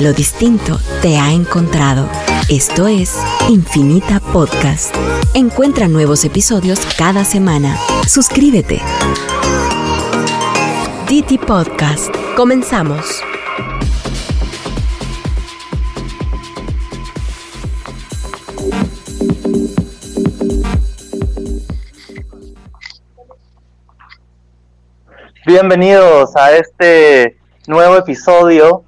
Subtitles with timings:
[0.00, 2.08] Lo distinto te ha encontrado.
[2.48, 3.18] Esto es
[3.50, 4.96] Infinita Podcast.
[5.34, 7.76] Encuentra nuevos episodios cada semana.
[8.08, 8.80] Suscríbete.
[11.06, 12.14] Diti Podcast.
[12.34, 13.22] Comenzamos.
[25.44, 27.36] Bienvenidos a este
[27.66, 28.86] nuevo episodio.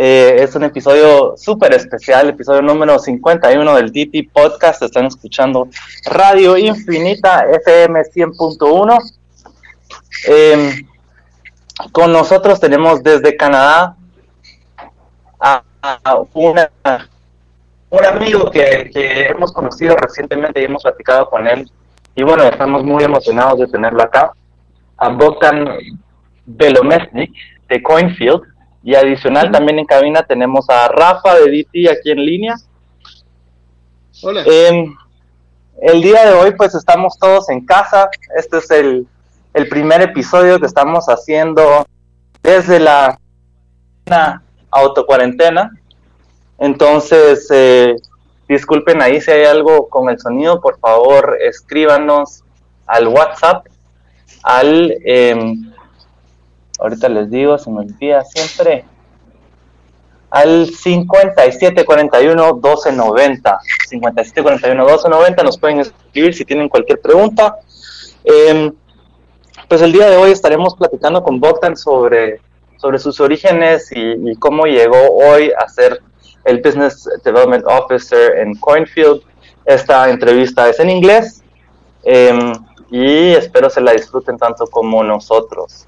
[0.00, 4.80] Eh, es un episodio súper especial, episodio número 51 del DT Podcast.
[4.80, 5.66] Están escuchando
[6.04, 8.96] Radio Infinita FM 100.1.
[10.28, 10.86] Em,
[11.90, 13.96] con nosotros tenemos desde Canadá
[15.40, 15.64] a,
[16.32, 16.70] una,
[17.90, 21.68] un amigo que, que hemos conocido recientemente y hemos platicado con él.
[22.14, 24.30] Y bueno, estamos muy emocionados de tenerlo acá
[24.96, 25.76] a Bogdan
[26.46, 27.32] Belomesnik
[27.68, 28.57] de Coinfield.
[28.88, 32.56] Y adicional también en cabina tenemos a Rafa de DT aquí en línea.
[34.22, 34.42] Hola.
[34.46, 34.96] Em,
[35.82, 38.08] el día de hoy pues estamos todos en casa.
[38.34, 39.06] Este es el,
[39.52, 41.84] el primer episodio que estamos haciendo
[42.42, 43.18] desde la
[44.70, 45.70] autocuarentena.
[46.56, 47.94] Entonces, eh,
[48.48, 52.42] disculpen ahí si hay algo con el sonido, por favor escríbanos
[52.86, 53.66] al WhatsApp
[54.44, 55.36] al, eh,
[56.78, 58.84] ahorita les digo, se me olvida siempre,
[60.30, 63.58] al 5741-1290.
[63.90, 67.56] 5741-1290 nos pueden escribir si tienen cualquier pregunta.
[68.24, 68.70] Eh,
[69.68, 72.40] pues el día de hoy estaremos platicando con Bogdan sobre,
[72.76, 76.00] sobre sus orígenes y, cómo llegó hoy a ser
[76.44, 79.22] el Business Development Officer en Coinfield.
[79.64, 81.42] Esta entrevista es en inglés.
[82.04, 82.52] Eh,
[82.90, 85.86] y espero se la disfruten tanto como nosotros.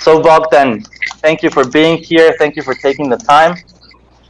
[0.00, 0.82] So Bogdan,
[1.24, 2.34] thank you for being here.
[2.38, 3.56] Thank you for taking the time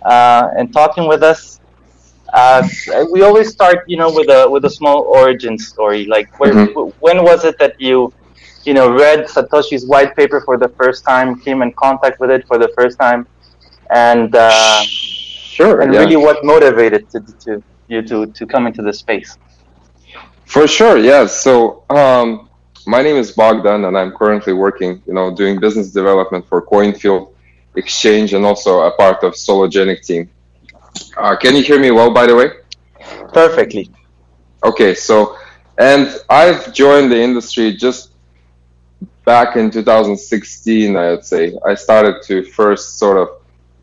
[0.03, 1.61] uh, and talking with us.
[2.33, 2.67] Uh,
[3.12, 6.06] we always start, you know, with a with a small origin story.
[6.06, 6.91] Like, where, mm-hmm.
[7.00, 8.12] when was it that you,
[8.65, 12.47] you know, read Satoshi's white paper for the first time, came in contact with it
[12.47, 13.26] for the first time,
[13.91, 16.00] and uh, sure, and yeah.
[16.00, 19.38] really what motivated to, to you to to come into this space?
[20.47, 21.41] For sure, yes.
[21.43, 22.49] So um,
[22.86, 27.32] my name is Bogdan, and I'm currently working, you know, doing business development for Coinfield
[27.74, 30.30] Exchange, and also a part of Sologenic team.
[31.16, 32.50] Uh, can you hear me well, by the way?
[33.32, 33.91] Perfectly.
[34.64, 35.36] Okay, so
[35.78, 38.12] and I've joined the industry just
[39.25, 40.96] back in 2016.
[40.96, 43.28] I'd say I started to first sort of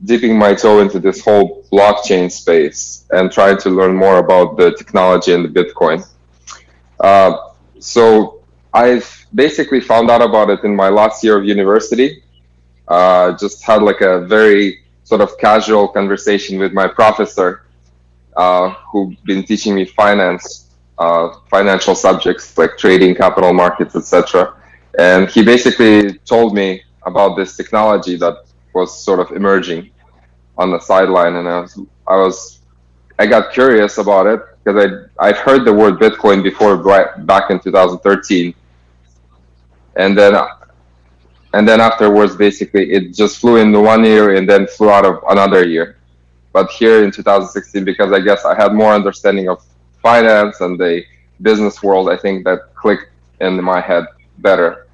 [0.05, 4.71] dipping my toe into this whole blockchain space and trying to learn more about the
[4.75, 6.05] technology and the Bitcoin.
[6.99, 8.42] Uh, so
[8.73, 12.23] I've basically found out about it in my last year of university.
[12.87, 17.63] Uh, just had like a very sort of casual conversation with my professor,
[18.35, 24.55] uh, who been teaching me finance, uh, financial subjects like trading, capital markets, etc.
[24.97, 29.91] And he basically told me about this technology that was sort of emerging
[30.57, 32.59] on the sideline, and I was I was
[33.19, 34.85] I got curious about it because
[35.19, 38.53] I I've heard the word Bitcoin before back in 2013,
[39.95, 40.35] and then
[41.53, 45.23] and then afterwards, basically, it just flew into one year and then flew out of
[45.29, 45.97] another year.
[46.51, 49.63] But here in 2016, because I guess I had more understanding of
[50.01, 51.03] finance and the
[51.41, 53.09] business world, I think that clicked
[53.39, 54.05] in my head
[54.39, 54.87] better.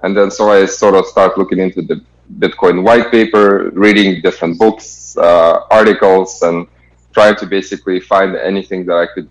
[0.00, 2.00] And then so I sort of start looking into the
[2.38, 6.66] Bitcoin white paper, reading different books, uh, articles, and
[7.12, 9.28] trying to basically find anything that I could,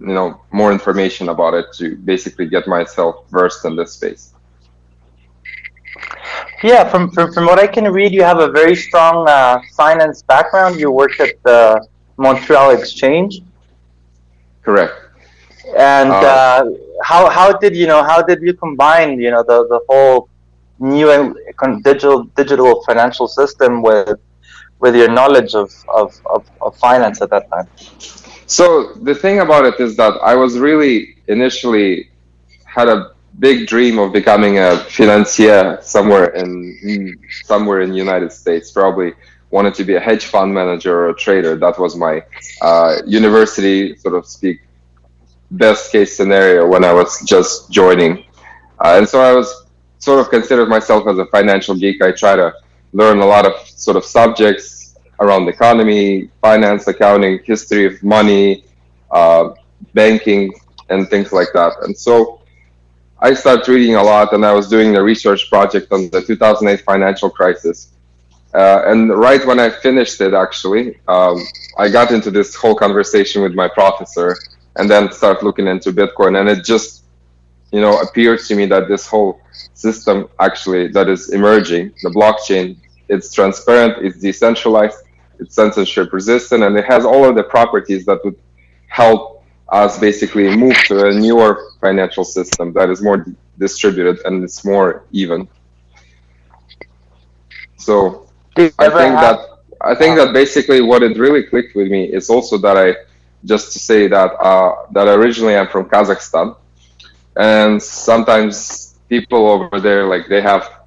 [0.00, 4.32] you know, more information about it to basically get myself versed in this space.
[6.62, 10.22] Yeah, from, from, from what I can read, you have a very strong uh, finance
[10.22, 10.78] background.
[10.78, 13.40] You worked at the Montreal Exchange.
[14.62, 14.94] Correct.
[15.76, 16.64] And uh, uh,
[17.02, 20.28] how how did you know how did you combine you know the, the whole
[20.78, 21.36] new and
[21.84, 24.18] digital digital financial system with
[24.80, 27.68] with your knowledge of, of, of, of finance at that time?
[28.50, 32.10] So the thing about it is that I was really initially
[32.64, 38.72] had a big dream of becoming a financier somewhere in somewhere in the United States.
[38.72, 39.12] Probably
[39.52, 41.54] wanted to be a hedge fund manager or a trader.
[41.54, 42.24] That was my
[42.60, 44.58] uh, university sort of speak
[45.52, 48.24] best case scenario when I was just joining.
[48.84, 49.66] Uh, and so I was
[50.00, 52.02] sort of considered myself as a financial geek.
[52.02, 52.52] I try to
[52.92, 54.79] learn a lot of sort of subjects
[55.20, 58.64] around economy, finance, accounting, history of money,
[59.10, 59.50] uh,
[59.94, 60.52] banking,
[60.88, 61.72] and things like that.
[61.82, 62.40] And so
[63.20, 66.84] I started reading a lot, and I was doing a research project on the 2008
[66.84, 67.92] financial crisis.
[68.54, 71.38] Uh, and right when I finished it, actually, um,
[71.78, 74.36] I got into this whole conversation with my professor,
[74.76, 77.04] and then start looking into Bitcoin, and it just,
[77.72, 79.40] you know, appeared to me that this whole
[79.74, 82.76] system actually that is emerging, the blockchain,
[83.08, 84.98] it's transparent, it's decentralized,
[85.40, 88.38] it's censorship resistant, and it has all of the properties that would
[88.88, 93.24] help us basically move to a newer financial system that is more
[93.58, 95.48] distributed and it's more even.
[97.76, 99.38] So I think that
[99.80, 102.94] I think that basically what it really clicked with me is also that I
[103.44, 106.56] just to say that uh, that originally I'm from Kazakhstan,
[107.36, 110.79] and sometimes people over there like they have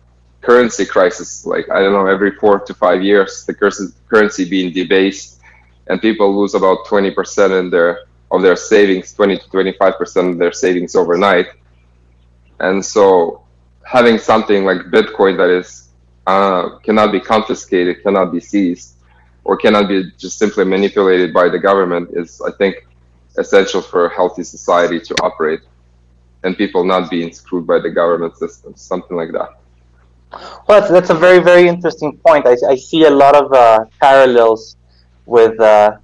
[0.43, 3.53] currency crisis like I don't know every four to five years the
[4.09, 5.39] currency being debased,
[5.87, 9.97] and people lose about twenty percent in their of their savings, twenty to twenty five
[9.97, 11.47] percent of their savings overnight,
[12.59, 13.43] and so
[13.85, 15.89] having something like Bitcoin that is
[16.27, 18.95] uh, cannot be confiscated, cannot be seized,
[19.43, 22.87] or cannot be just simply manipulated by the government is, I think,
[23.37, 25.61] essential for a healthy society to operate
[26.43, 29.62] and people not being screwed by the government systems, something like that.
[30.67, 32.45] Well, that's, that's a very, very interesting point.
[32.45, 34.77] I, I see a lot of uh, parallels
[35.25, 35.97] with, uh,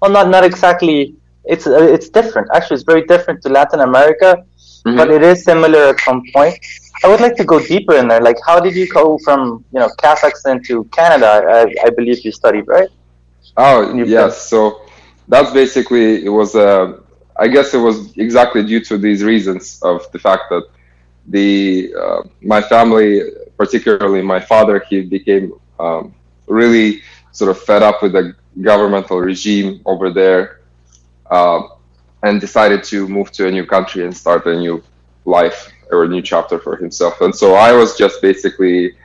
[0.00, 1.14] well, not, not exactly,
[1.44, 2.48] it's, uh, it's different.
[2.54, 4.44] Actually, it's very different to Latin America,
[4.84, 4.96] mm-hmm.
[4.96, 6.58] but it is similar at some point.
[7.04, 8.20] I would like to go deeper in there.
[8.20, 11.42] Like, how did you go from you know Kazakhstan to Canada?
[11.48, 12.88] I, I believe you studied, right?
[13.56, 14.48] Oh yes.
[14.48, 14.82] So
[15.28, 16.54] that's basically it was.
[16.54, 17.00] Uh,
[17.36, 20.64] I guess it was exactly due to these reasons of the fact that
[21.26, 23.22] the uh, my family,
[23.56, 26.14] particularly my father, he became um,
[26.46, 27.02] really
[27.32, 30.60] sort of fed up with the governmental regime over there,
[31.30, 31.62] uh,
[32.22, 34.82] and decided to move to a new country and start a new
[35.24, 37.20] life or a new chapter for himself.
[37.20, 38.96] And so I was just basically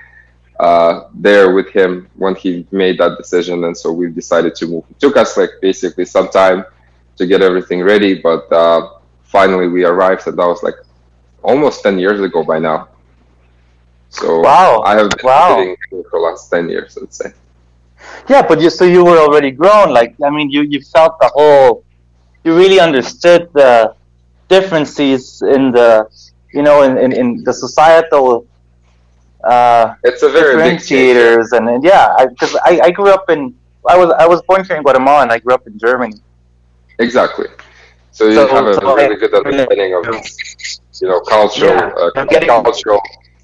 [0.60, 3.64] uh, there with him when he made that decision.
[3.66, 4.84] And so we decided to move.
[4.90, 6.66] It took us like basically some time
[7.18, 8.90] to get everything ready, but uh,
[9.24, 10.76] finally we arrived, and that was like
[11.44, 12.90] almost 10 years ago by now.
[14.10, 14.82] So wow.
[14.86, 15.58] I have been wow.
[15.58, 17.34] living for the last 10 years, let's say.
[18.30, 19.92] Yeah, but you so you were already grown.
[19.92, 21.84] Like I mean, you you felt the whole.
[22.44, 23.96] You really understood the
[24.48, 26.08] differences in the
[26.54, 28.48] you know, in, in, in the societal
[29.44, 33.56] uh, it's a very differentiators and, and yeah, because I, I, I, grew up in
[33.88, 36.18] I was I was born here in Guatemala and I grew up in Germany.
[37.00, 37.48] Exactly.
[38.12, 40.06] So you so, have a so really good understanding of
[41.00, 42.26] you know cultural yeah, uh,
[42.64, 43.02] cultural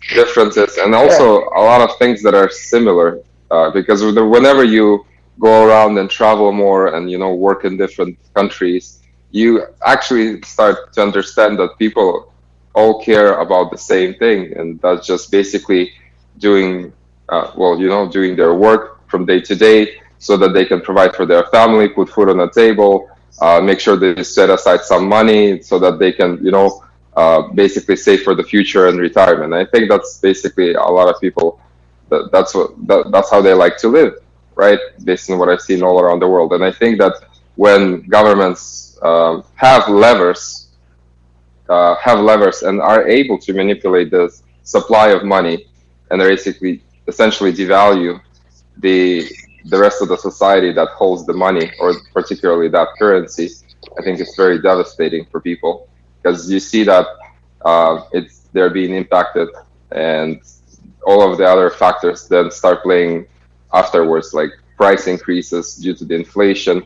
[0.09, 1.47] differences and also yeah.
[1.55, 3.19] a lot of things that are similar
[3.51, 5.05] uh, because whenever you
[5.39, 10.93] go around and travel more and you know work in different countries you actually start
[10.93, 12.31] to understand that people
[12.75, 15.91] all care about the same thing, and that's just basically
[16.37, 16.93] doing
[17.29, 20.81] uh, well, you know, doing their work from day to day so that they can
[20.81, 23.09] provide for their family, put food on the table,
[23.41, 26.82] uh, make sure they set aside some money so that they can, you know,
[27.15, 29.53] uh, basically save for the future and retirement.
[29.53, 31.59] I think that's basically a lot of people.
[32.09, 34.13] That, that's what that, that's how they like to live,
[34.55, 34.79] right?
[35.03, 37.13] Based on what I've seen all around the world, and I think that
[37.55, 40.63] when governments um, have levers
[41.69, 44.29] uh, have levers and are able to manipulate the
[44.63, 45.65] supply of money
[46.11, 48.19] and they basically essentially devalue
[48.77, 49.27] the
[49.65, 53.49] the rest of the society that holds the money or particularly that currency
[53.97, 55.87] i think it's very devastating for people
[56.23, 57.05] because you see that
[57.65, 59.49] uh, it's they're being impacted
[59.91, 60.41] and
[61.05, 63.25] all of the other factors then start playing
[63.73, 66.85] afterwards like price increases due to the inflation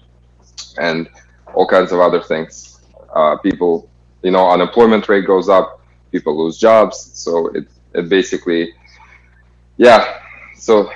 [0.79, 1.09] and
[1.53, 2.79] all kinds of other things.
[3.13, 3.89] Uh, people
[4.23, 8.73] you know unemployment rate goes up people lose jobs so it, it basically
[9.77, 10.19] yeah
[10.55, 10.91] so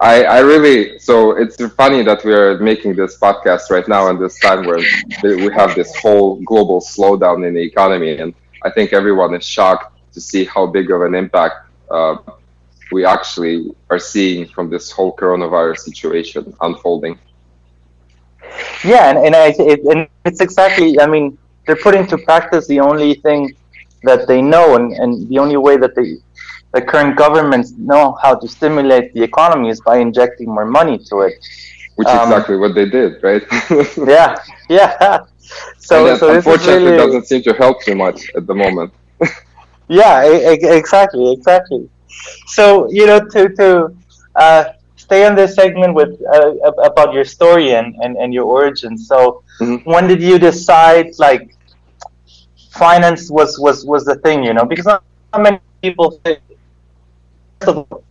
[0.00, 4.18] I, I really so it's funny that we are making this podcast right now in
[4.18, 4.80] this time where
[5.22, 9.98] we have this whole global slowdown in the economy and i think everyone is shocked
[10.12, 12.16] to see how big of an impact uh,
[12.92, 17.18] we actually are seeing from this whole coronavirus situation unfolding.
[18.82, 21.36] Yeah and, and, I, it, and it's exactly i mean
[21.66, 23.52] they're putting to practice the only thing
[24.04, 26.20] that they know and, and the only way that the,
[26.74, 31.20] the current governments know how to stimulate the economy is by injecting more money to
[31.20, 31.34] it.
[31.96, 33.42] Which is um, exactly what they did, right?
[33.96, 34.36] yeah,
[34.68, 35.18] yeah.
[35.78, 38.92] So, so unfortunately, really, doesn't seem to help too much at the moment.
[39.88, 41.88] yeah, exactly, exactly.
[42.48, 43.96] So you know, to to
[44.36, 44.64] uh,
[45.08, 46.52] stay on this segment with uh,
[46.90, 48.98] about your story and, and, and your origin.
[48.98, 49.90] So, mm-hmm.
[49.90, 51.56] when did you decide like
[52.72, 55.02] finance was was was the thing, you know, because not
[55.36, 56.40] many people think,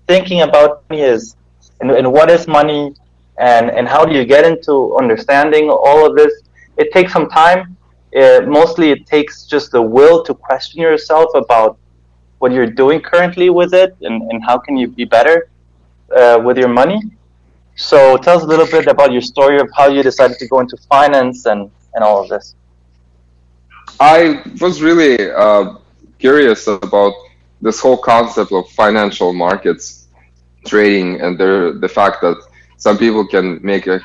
[0.08, 1.36] thinking about money is
[1.82, 2.94] and, and what is money
[3.38, 6.34] and, and how do you get into understanding all of this.
[6.77, 7.77] It takes some time.
[8.12, 11.77] It, mostly it takes just the will to question yourself about
[12.39, 15.50] what you're doing currently with it and, and how can you be better
[16.16, 17.01] uh, with your money.
[17.75, 20.60] So tell us a little bit about your story of how you decided to go
[20.60, 22.56] into finance and, and all of this.
[24.00, 25.75] I was really uh,
[26.20, 27.13] curious about
[27.61, 30.07] this whole concept of financial markets
[30.67, 32.37] trading and the the fact that
[32.77, 33.99] some people can make a,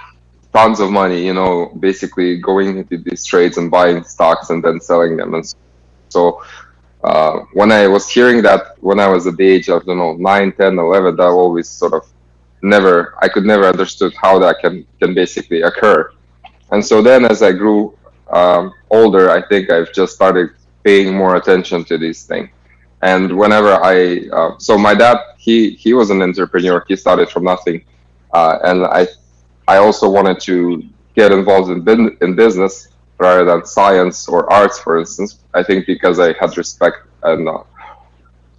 [0.55, 4.81] tons of money, you know, basically going into these trades and buying stocks and then
[4.81, 5.35] selling them.
[5.35, 5.45] And
[6.11, 6.43] so
[7.05, 10.15] uh, when I was hearing that when I was at the age of, you know,
[10.15, 12.07] 9, 10, 11, that always sort of
[12.63, 16.13] never, I could never understood how that can, can basically occur.
[16.73, 17.99] And so then as I grew
[18.31, 20.51] um, older, I think I've just started
[20.85, 22.51] paying more attention to these things.
[23.03, 26.85] And whenever I, uh, so my dad, he he was an entrepreneur.
[26.89, 27.85] He started from nothing,
[28.33, 29.09] uh, and I,
[29.67, 30.85] I also wanted to
[31.17, 35.41] get involved in in business rather than science or arts, for instance.
[35.55, 37.63] I think because I had respect and uh,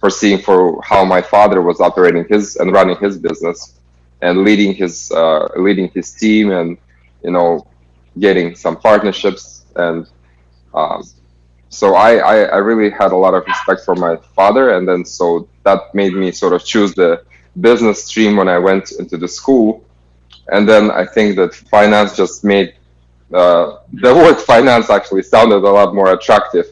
[0.00, 3.74] for seeing for how my father was operating his and running his business
[4.22, 6.76] and leading his uh, leading his team and
[7.22, 7.66] you know
[8.18, 10.06] getting some partnerships and
[10.74, 11.02] um,
[11.74, 15.04] so I, I, I really had a lot of respect for my father and then
[15.04, 17.24] so that made me sort of choose the
[17.60, 19.84] business stream when I went into the school.
[20.48, 22.74] And then I think that finance just made
[23.32, 26.66] uh, the word finance actually sounded a lot more attractive.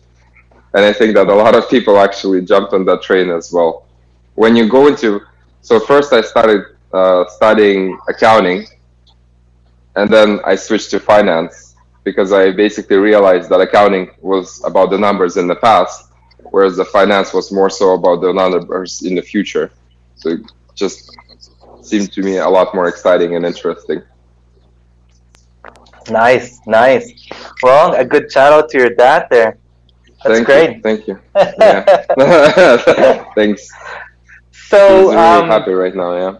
[0.74, 3.86] And I think that a lot of people actually jumped on that train as well.
[4.34, 5.20] When you go into
[5.60, 8.66] so first I started uh, studying accounting
[9.96, 11.71] and then I switched to finance
[12.04, 16.12] because I basically realized that accounting was about the numbers in the past,
[16.50, 19.70] whereas the finance was more so about the numbers in the future.
[20.16, 20.40] So it
[20.74, 21.16] just
[21.82, 24.02] seemed to me a lot more exciting and interesting.
[26.10, 27.28] Nice, nice.
[27.62, 29.58] Well, a good shout out to your dad there.
[30.24, 30.76] That's thank great.
[30.76, 31.18] You, thank you.
[33.34, 33.68] Thanks.
[34.52, 36.16] So really um, happy right now.
[36.16, 36.38] Yeah.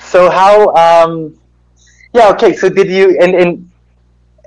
[0.00, 0.74] So how?
[0.74, 1.38] Um,
[2.12, 2.30] yeah.
[2.30, 2.54] Okay.
[2.54, 3.18] So did you?
[3.20, 3.70] And and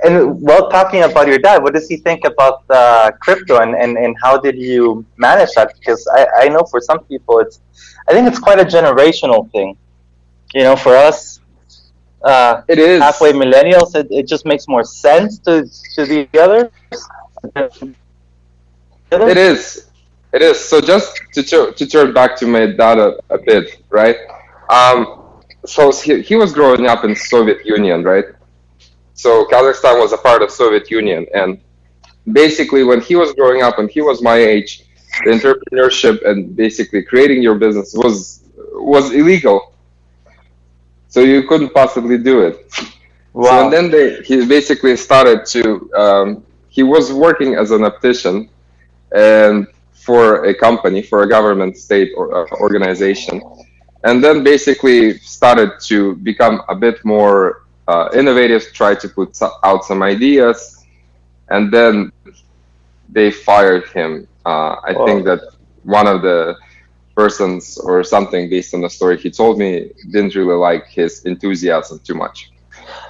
[0.03, 3.97] and while talking about your dad, what does he think about uh, crypto, and, and,
[3.97, 5.73] and how did you manage that?
[5.77, 7.59] Because I, I know for some people, it's
[8.07, 9.77] I think it's quite a generational thing.
[10.53, 11.39] You know, for us,
[12.23, 13.01] uh, It is.
[13.01, 16.71] halfway millennials, it, it just makes more sense to to the others.
[19.11, 19.89] It is.
[20.31, 20.59] It is.
[20.63, 24.17] So just to tur- to turn back to my dad a, a bit, right?
[24.69, 24.99] Um,
[25.65, 28.25] so he, he was growing up in Soviet Union, right?
[29.23, 31.59] So Kazakhstan was a part of Soviet Union, and
[32.41, 34.71] basically when he was growing up and he was my age,
[35.25, 38.15] the entrepreneurship and basically creating your business was
[38.93, 39.57] was illegal.
[41.09, 42.55] So you couldn't possibly do it.
[42.71, 42.85] So
[43.33, 43.63] Wow.
[43.63, 45.61] and then they, he basically started to.
[46.03, 46.27] Um,
[46.69, 48.35] he was working as an optician,
[49.11, 49.67] and
[50.05, 53.35] for a company, for a government state or uh, organization,
[54.05, 59.29] and then basically started to become a bit more uh, innovative, try to put
[59.69, 60.57] out some ideas,
[61.53, 61.93] and then
[63.15, 64.09] they fired him.
[64.45, 65.05] Uh, I Wow.
[65.07, 65.41] think that
[65.97, 66.39] one of the
[67.15, 69.69] persons or something based on the story he told me
[70.13, 72.37] didn't really like his enthusiasm too much.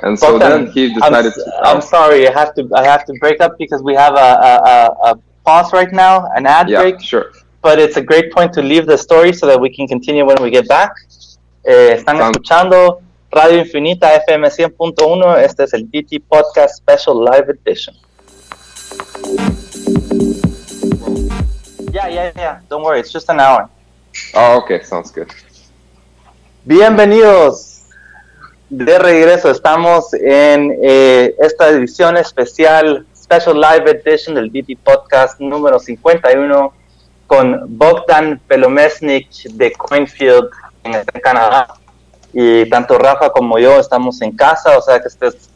[0.03, 1.67] And so Bogdan, then he I'm, decided s- to.
[1.69, 4.53] I'm sorry, I have to I have to break up because we have a, a,
[5.07, 5.09] a,
[5.45, 6.97] pause right now, an ad yeah, break.
[7.11, 7.27] sure.
[7.65, 10.39] But it's a great point to leave the story so that we can continue when
[10.45, 10.91] we get back.
[11.71, 15.37] Eh, están Sounds- escuchando Radio Infinita FM 100.1.
[15.37, 17.95] Este es el DT Podcast Special Live Edition.
[21.93, 22.61] Yeah, yeah, yeah.
[22.69, 23.69] Don't worry, it's just an hour.
[24.33, 25.27] Oh, okay, sounds good.
[26.65, 27.83] Bienvenidos
[28.69, 29.51] de regreso.
[29.51, 36.73] Estamos en eh, esta edición especial, Special Live Edition del DT Podcast número 51
[37.27, 40.49] con Bogdan Pelomesnik de Coinfield
[40.83, 41.78] en Canadá.
[42.33, 45.49] Y tanto Rafa como yo estamos en casa, o sea que este es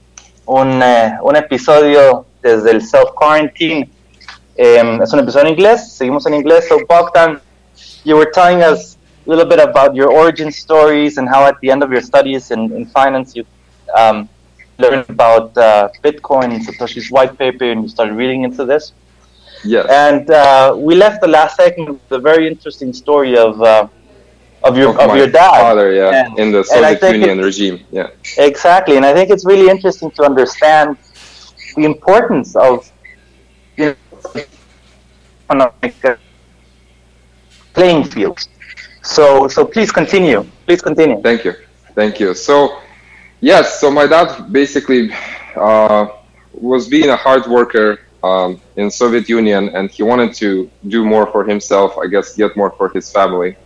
[0.46, 3.90] un, eh, un episodio desde el self-quarantine.
[4.56, 6.68] Em, es un episodio en inglés, seguimos en inglés.
[6.68, 7.42] So Bogdan,
[8.04, 11.72] you were telling us a little bit about your origin stories and how at the
[11.72, 13.46] end of your studies in, in finance you
[13.96, 14.28] um,
[14.78, 18.92] learned about uh, Bitcoin, Satoshi's white paper, and you started reading into this.
[19.64, 19.88] Yes.
[19.90, 23.88] And uh, we left the last segment with a very interesting story of uh,
[24.64, 25.60] of your of, my your dad.
[25.62, 27.86] father, yeah, And- in the Soviet Union regime.
[27.92, 28.08] Yeah.
[28.38, 30.98] Exactly, and I think it's really interesting to understand
[31.76, 32.90] the importance of
[33.78, 33.96] you
[35.54, 36.20] know, economic
[37.74, 38.48] playing fields.
[39.02, 40.46] So, so please continue.
[40.66, 41.22] Please continue.
[41.22, 41.54] Thank you.
[41.96, 42.34] Thank you.
[42.34, 42.80] So,
[43.42, 45.12] yes, so my dad basically
[45.56, 46.08] uh,
[46.54, 51.28] was being a hard worker um, in Soviet Union, and he wanted to do more
[51.28, 51.98] for himself.
[51.98, 53.58] I guess get more for his family.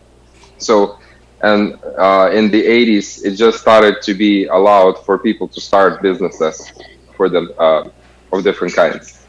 [0.58, 1.00] So,
[1.42, 6.02] and uh, in the 80s, it just started to be allowed for people to start
[6.02, 6.72] businesses
[7.16, 7.84] for them uh,
[8.32, 9.28] of different kinds.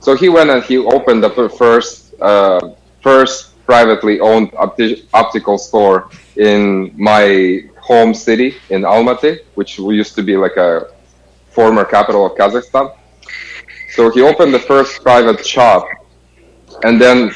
[0.00, 2.60] So he went and he opened the first uh,
[3.02, 10.22] first privately owned opti- optical store in my home city in Almaty, which used to
[10.22, 10.86] be like a
[11.50, 12.94] former capital of Kazakhstan.
[13.88, 15.86] So he opened the first private shop,
[16.84, 17.30] and then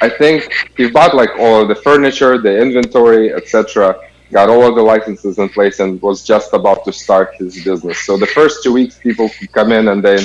[0.00, 4.00] I think he bought like all the furniture, the inventory, etc.
[4.32, 7.98] Got all of the licenses in place and was just about to start his business.
[8.06, 10.20] So the first two weeks, people could come in and then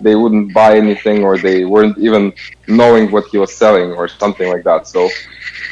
[0.00, 2.32] they wouldn't buy anything or they weren't even
[2.68, 4.86] knowing what he was selling or something like that.
[4.86, 5.08] So,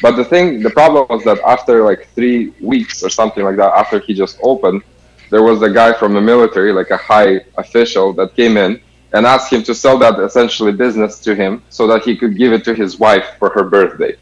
[0.02, 3.72] but the thing, the problem was that after like three weeks or something like that,
[3.74, 4.82] after he just opened,
[5.30, 8.80] there was a guy from the military, like a high official, that came in
[9.16, 12.52] and asked him to sell that essentially business to him so that he could give
[12.52, 14.14] it to his wife for her birthday.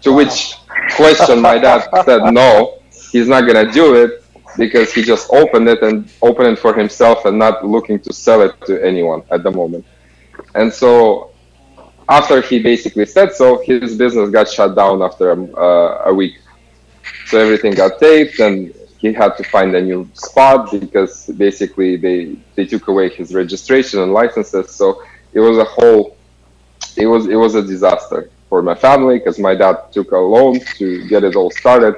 [0.00, 0.54] To which
[0.96, 2.78] question my dad said no,
[3.12, 4.24] he's not gonna do it
[4.56, 8.40] because he just opened it and opened it for himself and not looking to sell
[8.40, 9.84] it to anyone at the moment.
[10.54, 11.32] And so
[12.08, 16.38] after he basically said so, his business got shut down after uh, a week.
[17.26, 22.36] So everything got taped and he had to find a new spot because basically they
[22.54, 24.74] they took away his registration and licenses.
[24.74, 25.02] So
[25.32, 26.16] it was a whole
[26.96, 30.60] it was it was a disaster for my family because my dad took a loan
[30.78, 31.94] to get it all started,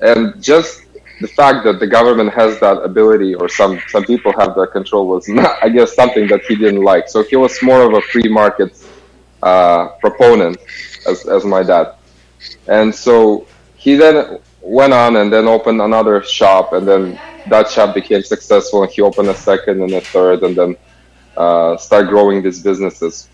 [0.00, 0.82] and just
[1.22, 5.06] the fact that the government has that ability or some some people have that control
[5.06, 7.08] was not I guess something that he didn't like.
[7.08, 8.76] So he was more of a free market
[9.42, 10.58] uh, proponent
[11.06, 11.94] as as my dad,
[12.68, 13.46] and so
[13.76, 18.82] he then went on and then opened another shop, and then that shop became successful,
[18.82, 20.76] and he opened a second and a third, and then
[21.36, 23.28] uh, start growing these businesses.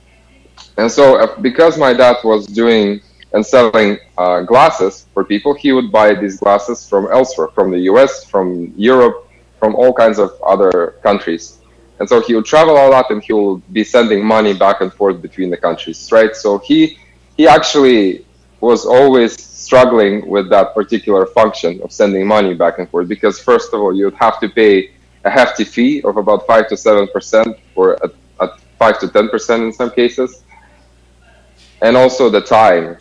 [0.77, 3.00] And so, uh, because my dad was doing
[3.33, 7.81] and selling uh, glasses for people, he would buy these glasses from elsewhere, from the
[7.81, 11.59] US, from Europe, from all kinds of other countries.
[11.98, 14.92] And so he would travel a lot and he would be sending money back and
[14.92, 16.37] forth between the countries, right?
[16.37, 16.98] So he
[17.37, 18.25] he actually
[18.66, 19.33] was always
[19.66, 23.94] struggling with that particular function of sending money back and forth because first of all
[23.94, 24.90] you'd have to pay
[25.24, 29.29] a hefty fee of about 5 to 7 percent or at, at 5 to 10
[29.29, 30.42] percent in some cases.
[31.81, 32.98] And also the time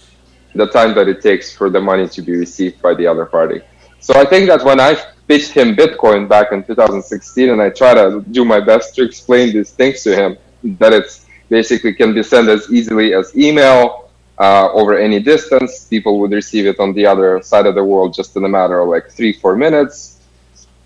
[0.54, 3.60] the time that it takes for the money to be received by the other party.
[4.00, 4.92] So i think that when i
[5.28, 9.46] pitched him bitcoin back in 2016 and i try to do my best to explain
[9.56, 10.38] these things to him
[10.82, 14.05] that it's basically can be sent as easily as email
[14.38, 15.86] uh, over any distance.
[15.86, 18.80] People would receive it on the other side of the world just in a matter
[18.80, 20.20] of like three, four minutes.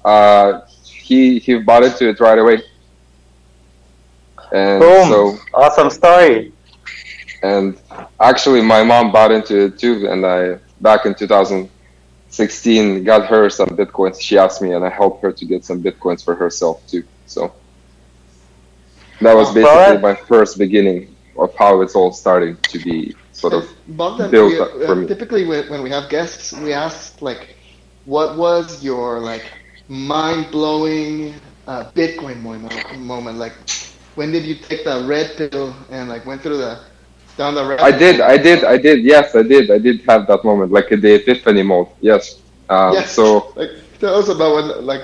[0.04, 2.62] Uh, he he bought into it right away.
[4.52, 5.10] And Boom!
[5.10, 6.54] So, awesome story.
[7.44, 7.80] And
[8.20, 10.08] actually, my mom bought into it too.
[10.10, 14.22] And I back in 2016 got her some bitcoins.
[14.22, 17.04] She asked me, and I helped her to get some bitcoins for herself too.
[17.26, 17.54] So
[19.22, 23.70] that was basically my first beginning of how it's all starting to be sort of
[23.88, 25.08] Bogdan, built we, uh, for me.
[25.08, 27.56] Typically, when we have guests, we ask like,
[28.06, 29.46] what was your like
[29.88, 31.36] mind blowing
[31.68, 33.38] uh, Bitcoin moment?
[33.38, 33.54] Like,
[34.16, 36.80] when did you take the red pill and like went through the
[37.38, 37.80] down the red?
[37.80, 39.04] I did, I did, I did.
[39.04, 39.72] Yes, I did.
[39.72, 41.88] I did have that moment, like the epiphany mode.
[42.02, 42.42] Yes.
[42.70, 43.12] Um, yes.
[43.12, 45.02] So, like, tell us about when, like,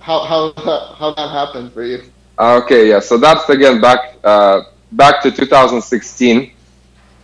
[0.00, 0.52] how how
[0.94, 2.02] how that happened for you.
[2.38, 3.00] Okay, yeah.
[3.00, 6.52] So that's again back uh, back to 2016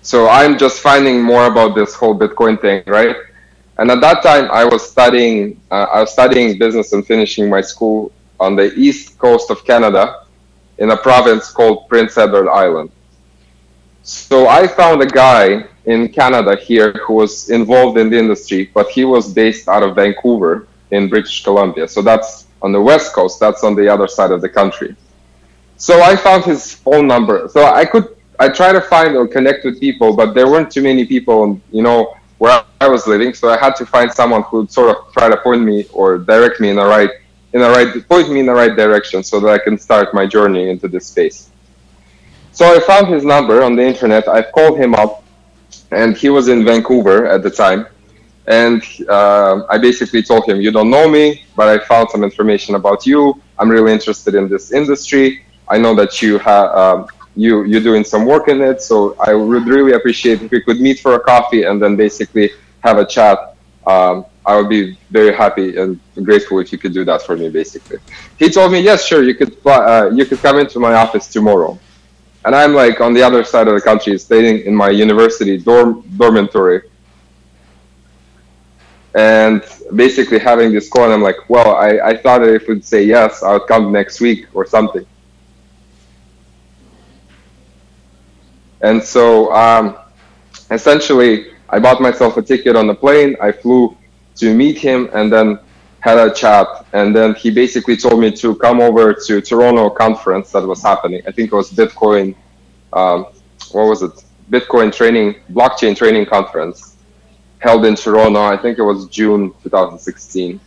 [0.04, 3.16] so I'm just finding more about this whole Bitcoin thing, right?
[3.78, 5.60] And at that time, I was studying.
[5.70, 10.26] Uh, I was studying business and finishing my school on the east coast of Canada,
[10.78, 12.92] in a province called Prince Edward Island.
[14.02, 18.90] So I found a guy in Canada here who was involved in the industry, but
[18.90, 21.88] he was based out of Vancouver in British Columbia.
[21.88, 23.40] So that's on the west coast.
[23.40, 24.96] That's on the other side of the country.
[25.76, 27.48] So I found his phone number.
[27.48, 30.82] So I could I try to find or connect with people, but there weren't too
[30.82, 33.32] many people, you know, where I was living.
[33.32, 36.60] So I had to find someone who'd sort of try to point me or direct
[36.60, 37.10] me in the right,
[37.52, 40.26] in the right, point me in the right direction, so that I can start my
[40.26, 41.50] journey into this space.
[42.52, 44.28] So I found his number on the internet.
[44.28, 45.24] I called him up,
[45.90, 47.86] and he was in Vancouver at the time.
[48.46, 52.74] And uh, I basically told him, "You don't know me, but I found some information
[52.74, 53.40] about you.
[53.58, 55.44] I'm really interested in this industry.
[55.68, 58.80] I know that you have." Um, you you're doing some work in it.
[58.82, 62.50] So I would really appreciate if we could meet for a coffee and then basically
[62.82, 67.04] have a chat, um, I would be very happy and grateful if you could do
[67.04, 67.48] that for me.
[67.48, 67.98] Basically,
[68.38, 71.78] he told me, yes, sure, you could uh, you could come into my office tomorrow,
[72.44, 76.04] and I'm like on the other side of the country, staying in my university dorm
[76.16, 76.82] dormitory,
[79.14, 79.62] and
[79.94, 81.04] basically having this call.
[81.04, 84.20] And I'm like, well, I, I thought if we'd say yes, I would come next
[84.20, 85.06] week or something.
[88.84, 89.96] And so, um,
[90.70, 93.34] essentially, I bought myself a ticket on the plane.
[93.40, 93.96] I flew
[94.36, 95.58] to meet him and then
[96.00, 96.66] had a chat.
[96.92, 101.22] And then he basically told me to come over to Toronto conference that was happening.
[101.26, 102.36] I think it was Bitcoin.
[102.92, 103.26] Um,
[103.72, 104.12] what was it?
[104.50, 106.96] Bitcoin training, blockchain training conference
[107.60, 108.42] held in Toronto.
[108.42, 110.60] I think it was June 2016.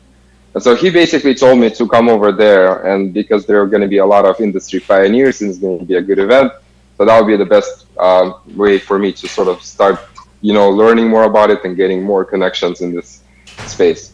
[0.55, 3.83] And so he basically told me to come over there, and because there are going
[3.83, 6.51] to be a lot of industry pioneers, and it's going to be a good event,
[6.97, 9.99] so that would be the best um, way for me to sort of start,
[10.41, 13.21] you know, learning more about it and getting more connections in this
[13.65, 14.13] space.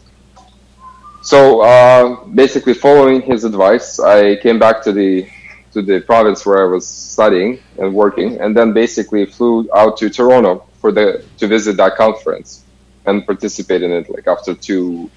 [1.22, 5.26] So uh, basically, following his advice, I came back to the
[5.72, 10.10] to the province where I was studying and working, and then basically flew out to
[10.10, 12.64] Toronto for the to visit that conference
[13.06, 14.10] and participate in it.
[14.10, 15.10] Like after two,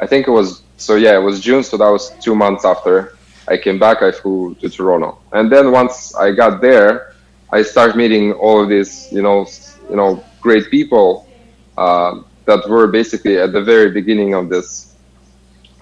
[0.00, 3.18] I think it was so yeah, it was June, so that was two months after
[3.50, 4.02] I came back.
[4.02, 7.14] I flew to Toronto, and then once I got there,
[7.52, 9.46] I started meeting all of these, you know,
[9.90, 11.26] you know, great people.
[11.76, 14.96] Uh, that were basically at the very beginning of this.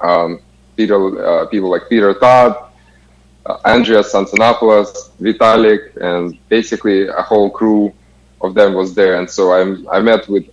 [0.01, 0.41] Um,
[0.77, 2.71] Peter, uh, people like Peter Todd,
[3.47, 7.93] uh, Andreas Antonopoulos, Vitalik, and basically a whole crew
[8.41, 9.19] of them was there.
[9.19, 10.47] And so I'm, I met with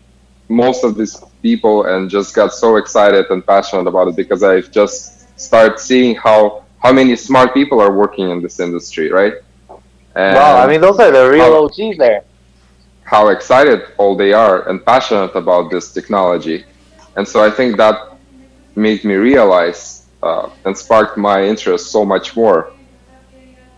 [0.48, 4.62] most of these people and just got so excited and passionate about it because I
[4.62, 9.36] just started seeing how how many smart people are working in this industry, right?
[10.16, 12.24] And wow, I mean those are the real how, OGs there
[13.06, 16.66] how excited all they are and passionate about this technology.
[17.16, 18.18] And so I think that
[18.76, 22.74] made me realize uh, and sparked my interest so much more.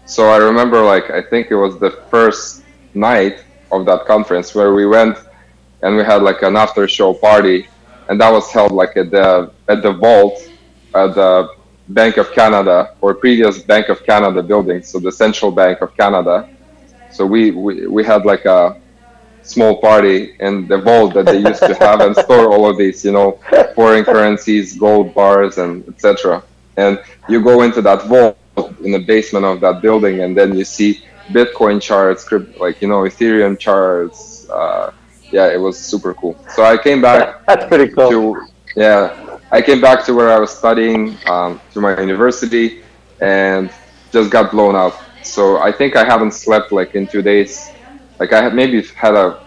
[0.06, 4.74] So I remember, like, I think it was the first night of that conference where
[4.74, 5.18] we went
[5.82, 7.68] and we had like an after show party,
[8.08, 10.50] and that was held like at the at the vault
[10.96, 11.50] at the
[11.90, 16.50] Bank of Canada or previous Bank of Canada building, so the Central Bank of Canada.
[17.12, 18.80] So we we, we had like a
[19.48, 23.06] small party in the vault that they used to have and store all of these,
[23.06, 23.40] you know,
[23.76, 26.44] foreign currencies, gold bars, and etc.
[26.76, 28.38] And you go into that vault
[28.84, 33.02] in the basement of that building, and then you see Bitcoin charts, like you know,
[33.04, 34.50] Ethereum charts.
[34.50, 34.92] Uh,
[35.32, 36.38] yeah, it was super cool.
[36.50, 37.46] So I came back.
[37.48, 38.36] That's pretty cool.
[38.36, 42.84] To, yeah, I came back to where I was studying um, to my university,
[43.22, 43.72] and
[44.12, 45.02] just got blown up.
[45.24, 47.72] So I think I haven't slept like in two days
[48.20, 49.44] like I had maybe had a,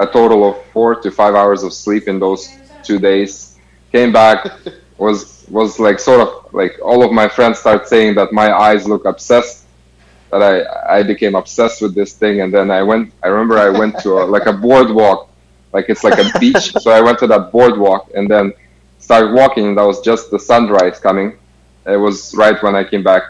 [0.00, 2.48] a total of four to five hours of sleep in those
[2.82, 3.58] two days.
[3.92, 4.46] Came back,
[4.98, 8.86] was was like sort of like all of my friends start saying that my eyes
[8.88, 9.66] look obsessed,
[10.30, 13.12] that I I became obsessed with this thing, and then I went.
[13.22, 15.30] I remember I went to a, like a boardwalk,
[15.72, 16.72] like it's like a beach.
[16.82, 18.52] so I went to that boardwalk and then
[19.04, 19.74] started walking.
[19.76, 21.28] That was just the sunrise coming.
[21.86, 23.24] It was right when I came back,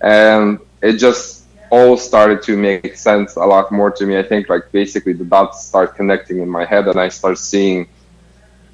[0.00, 4.18] and it just all started to make sense a lot more to me.
[4.18, 7.88] I think like basically the dots start connecting in my head and I start seeing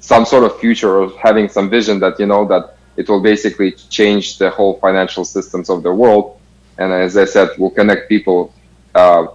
[0.01, 3.71] some sort of future or having some vision that, you know, that it will basically
[3.97, 6.41] change the whole financial systems of the world.
[6.77, 8.53] And as I said, will connect people
[8.95, 9.27] uh,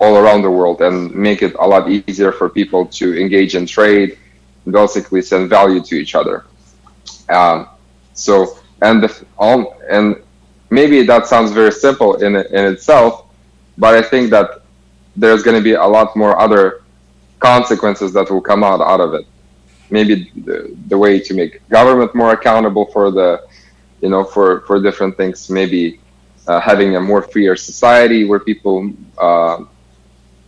[0.00, 3.66] all around the world and make it a lot easier for people to engage in
[3.66, 4.18] trade,
[4.70, 6.44] basically send value to each other.
[7.28, 7.68] Um,
[8.14, 10.16] so, and the, all, and
[10.70, 13.26] maybe that sounds very simple in in itself,
[13.78, 14.62] but I think that
[15.16, 16.82] there's going to be a lot more other
[17.38, 19.26] consequences that will come out out of it.
[19.90, 23.46] Maybe the, the way to make government more accountable for the,
[24.00, 25.48] you know, for for different things.
[25.48, 26.00] Maybe
[26.46, 29.64] uh, having a more freer society where people, uh,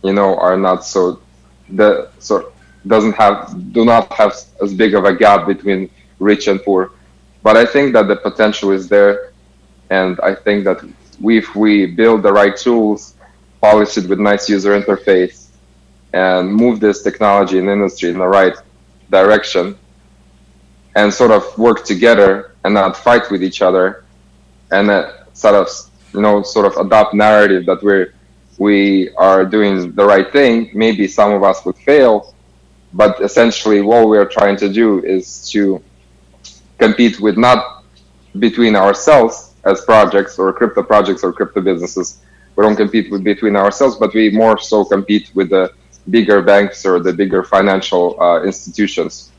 [0.03, 1.21] you know, are not so
[1.69, 2.51] the so
[2.87, 5.89] doesn't have do not have as big of a gap between
[6.19, 6.91] rich and poor.
[7.43, 9.29] But I think that the potential is there
[9.89, 10.83] and I think that
[11.21, 13.15] if we build the right tools,
[13.61, 15.47] polish it with nice user interface,
[16.13, 18.55] and move this technology and industry in the right
[19.09, 19.77] direction,
[20.95, 24.05] and sort of work together and not fight with each other,
[24.71, 25.67] and uh, sort of
[26.13, 28.13] you know sort of adopt narrative that we're
[28.57, 30.69] we are doing the right thing.
[30.73, 32.35] Maybe some of us would fail,
[32.93, 35.81] but essentially what we are trying to do is to
[36.77, 37.83] compete with not
[38.39, 42.21] between ourselves as projects or crypto projects or crypto businesses.
[42.55, 45.73] We don't compete with between ourselves, but we more so compete with the
[46.09, 49.31] bigger banks or the bigger financial uh, institutions.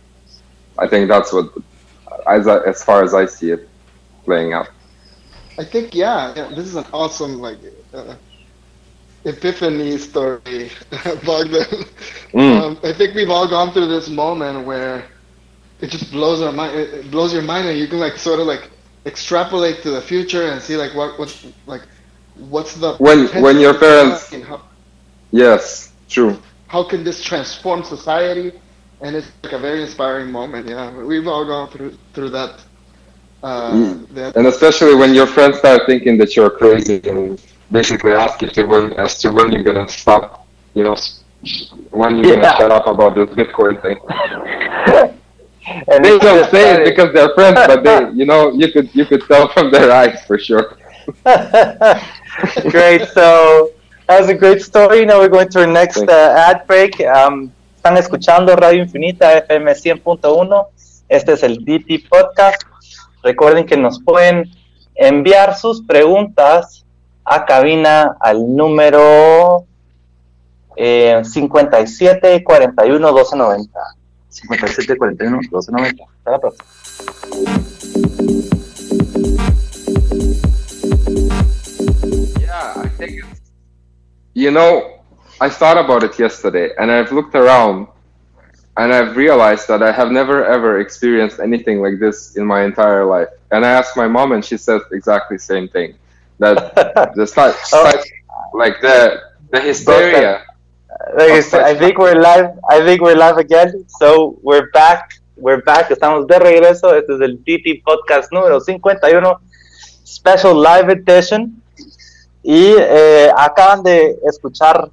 [0.78, 1.52] I think that's what,
[2.26, 3.68] as as far as I see it,
[4.24, 4.70] playing out.
[5.58, 7.58] I think yeah, yeah this is an awesome like
[7.92, 8.14] uh,
[9.24, 10.40] epiphany story,
[11.24, 11.84] Bogdan.
[12.32, 12.60] Mm.
[12.60, 15.04] Um, I think we've all gone through this moment where
[15.80, 16.76] it just blows our mind.
[16.76, 18.70] It blows your mind, and you can like sort of like
[19.06, 21.82] extrapolate to the future and see like what what like
[22.36, 24.60] what's the when when your parents how,
[25.30, 28.52] yes true how can this transform society
[29.00, 32.60] and it's like a very inspiring moment yeah we've all gone through through that
[33.42, 34.08] uh, mm.
[34.08, 38.48] that and especially when your friends start thinking that you're crazy and basically ask you
[38.48, 40.96] to when as to when you're gonna stop you know
[41.90, 42.42] when you're yeah.
[42.42, 43.98] gonna shut up about this bitcoin thing
[45.88, 49.04] and they don't say it because they're friends but they you know you could you
[49.06, 50.76] could tell from their eyes for sure
[52.70, 53.08] great.
[53.08, 53.70] So
[54.06, 55.04] that was a great story.
[55.04, 57.00] Now we're going to our next uh, ad break.
[57.00, 60.66] Um, están escuchando Radio Infinita FM 100.1.
[61.08, 62.62] Este es el DT Podcast.
[63.22, 64.50] Recuerden que nos pueden
[64.94, 66.84] enviar sus preguntas
[67.32, 69.64] a cabina al número
[70.74, 73.80] eh, 57 41 1290.
[74.48, 76.04] 57 41 1290.
[76.04, 76.64] Hasta la próxima.
[84.34, 85.00] you know,
[85.40, 87.86] I thought about it yesterday and I've looked around
[88.76, 93.04] and I've realized that I have never ever experienced anything like this in my entire
[93.04, 93.28] life.
[93.52, 95.94] And I asked my mom and she said exactly the same thing.
[96.40, 97.84] That the start, oh.
[98.54, 99.20] like the
[99.52, 100.42] the hysteria.
[101.14, 102.56] Like I think we're live.
[102.68, 103.84] I think we're live again.
[104.00, 105.20] So we're back.
[105.36, 105.90] We're back.
[105.90, 106.96] Estamos de regreso.
[106.96, 109.38] Este es el DT Podcast número 51,
[110.06, 111.62] special live edition.
[112.42, 114.88] Y eh, acaban de escuchar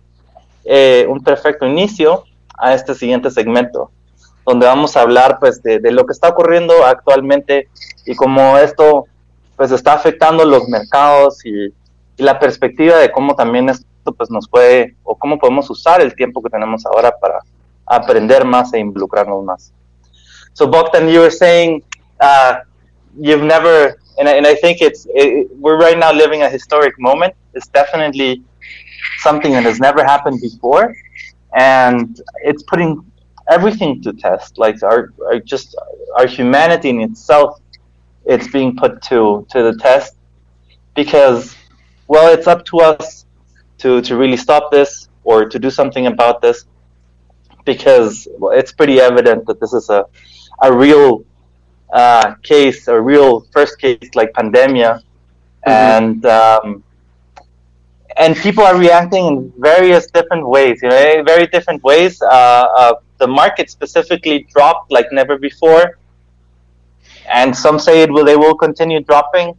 [0.65, 2.25] eh, un perfecto inicio
[2.57, 3.89] a este siguiente segmento,
[4.45, 7.69] donde vamos a hablar pues de, lo que está ocurriendo actualmente
[8.05, 9.05] y cómo esto
[9.57, 11.73] pues está afectando los mercados y,
[12.17, 13.85] la perspectiva de cómo también esto
[14.17, 17.41] pues nos puede o cómo podemos usar el tiempo que tenemos ahora para
[17.85, 19.71] aprender más e involucrarnos más.
[20.53, 21.83] So Bogdan, you were saying
[22.19, 22.55] uh,
[23.19, 26.99] you've never and I, and I think it's it, we're right now living a historic
[26.99, 27.35] moment.
[27.53, 28.43] It's definitely
[29.19, 30.95] something that has never happened before,
[31.55, 33.03] and it's putting
[33.49, 34.57] everything to test.
[34.57, 35.75] Like our, our just
[36.17, 37.59] our humanity in itself,
[38.27, 40.15] it's being put to to the test
[40.95, 41.55] because,
[42.07, 43.25] well, it's up to us
[43.79, 46.65] to to really stop this or to do something about this
[47.65, 50.05] because well, it's pretty evident that this is a
[50.61, 51.23] a real
[51.91, 55.69] uh, case, a real first case like pandemia, mm-hmm.
[55.69, 56.83] and um,
[58.17, 60.79] and people are reacting in various different ways.
[60.81, 62.21] You know, very different ways.
[62.21, 65.97] Uh, uh, the market specifically dropped like never before,
[67.27, 68.25] and some say it will.
[68.25, 69.53] They will continue dropping.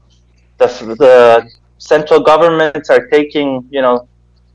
[0.58, 0.66] The
[0.98, 4.08] the central governments are taking you know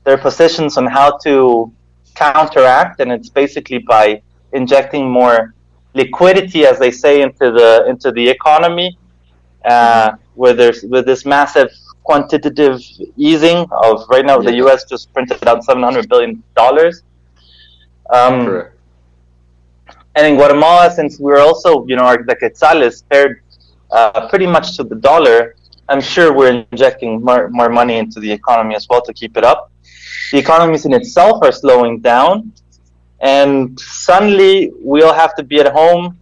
[0.04, 1.72] their positions on how to
[2.14, 4.22] counteract, and it's basically by
[4.52, 5.54] injecting more
[5.94, 8.98] liquidity, as they say, into the into the economy,
[9.64, 11.70] uh, where there's with this massive
[12.02, 12.80] quantitative
[13.16, 14.50] easing of right now, yeah.
[14.50, 14.84] the U.S.
[14.84, 17.02] just printed out 700 billion dollars.
[18.10, 18.66] Um,
[20.16, 23.42] and in Guatemala, since we're also, you know, our, the quetzal is paired
[23.90, 25.56] uh, pretty much to the dollar,
[25.88, 29.44] I'm sure we're injecting more, more money into the economy as well to keep it
[29.44, 29.70] up.
[30.32, 32.52] The economies in itself are slowing down
[33.20, 36.18] and suddenly we'll have to be at home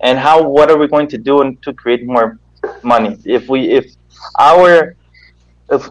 [0.00, 2.38] and how what are we going to do to create more
[2.82, 3.94] money if we if
[4.38, 4.96] our
[5.70, 5.88] if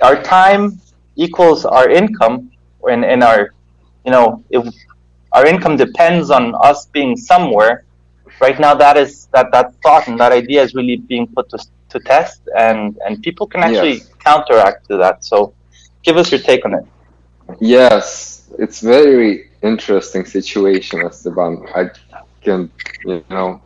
[0.00, 0.80] our time
[1.16, 2.50] equals our income
[2.88, 3.52] and, and our
[4.04, 4.64] you know if
[5.32, 7.84] our income depends on us being somewhere
[8.40, 11.58] right now that is that that thought and that idea is really being put to,
[11.88, 14.10] to test and and people can actually yes.
[14.18, 15.54] counteract to that so
[16.02, 16.84] give us your take on it
[17.60, 21.66] yes it's very interesting situation, Esteban.
[21.74, 21.90] I
[22.42, 22.70] can,
[23.04, 23.60] you know,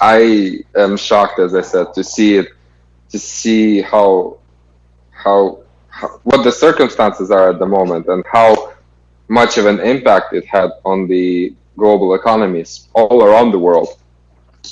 [0.00, 2.48] I am shocked, as I said, to see it,
[3.10, 4.38] to see how,
[5.10, 8.59] how, how, what the circumstances are at the moment, and how
[9.30, 13.88] much of an impact it had on the global economies all around the world.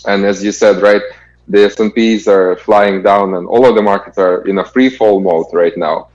[0.06, 1.02] And as you said, right,
[1.48, 5.20] the S&Ps are flying down, and all of the markets are in a free fall
[5.20, 6.08] mode right now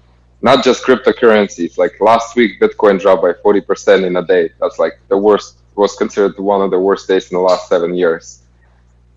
[0.44, 1.78] not just cryptocurrencies.
[1.78, 4.52] Like last week, Bitcoin dropped by 40% in a day.
[4.60, 7.96] That's like the worst, was considered one of the worst days in the last seven
[7.96, 8.44] years.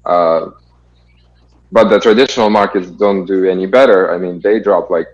[0.05, 0.53] Uh,
[1.73, 4.15] but the traditional markets don't do any better.
[4.15, 5.09] I mean, they drop like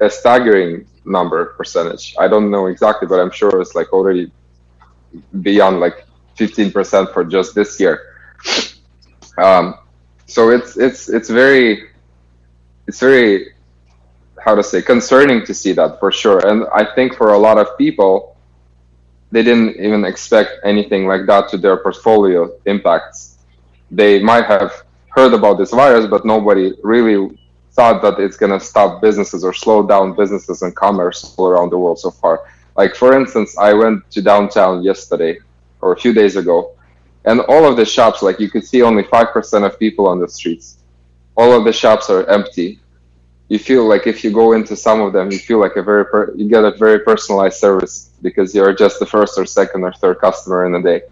[0.00, 2.14] a staggering number percentage.
[2.18, 4.30] I don't know exactly, but I'm sure it's like already
[5.40, 6.06] beyond like
[6.36, 8.14] 15% for just this year.
[9.38, 9.78] Um,
[10.26, 11.90] so it's it's it's very
[12.86, 13.52] it's very
[14.42, 16.46] how to say concerning to see that for sure.
[16.46, 18.36] And I think for a lot of people,
[19.32, 23.38] they didn't even expect anything like that to their portfolio impacts.
[23.90, 27.38] They might have heard about this virus, but nobody really
[27.76, 31.70] thought that it's going to stop businesses or slow down businesses and commerce all around
[31.70, 32.40] the world so far.
[32.76, 35.38] Like, for instance, I went to downtown yesterday
[35.82, 36.72] or a few days ago,
[37.26, 40.28] and all of the shops, like, you could see only 5% of people on the
[40.28, 40.78] streets.
[41.36, 42.80] All of the shops are empty.
[43.48, 46.06] You feel like if you go into some of them, you feel like a very,
[46.06, 49.92] per- you get a very personalized service because you're just the first or second or
[49.92, 51.02] third customer in a day.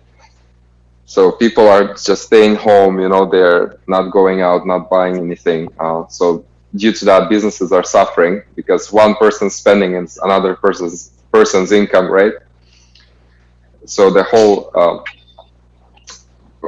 [1.05, 5.69] So people are just staying home, you know, they're not going out, not buying anything.
[5.79, 6.45] Uh, so
[6.77, 12.11] due to that, businesses are suffering because one person's spending is another person's person's income,
[12.11, 12.33] right?
[13.87, 15.03] So the whole uh,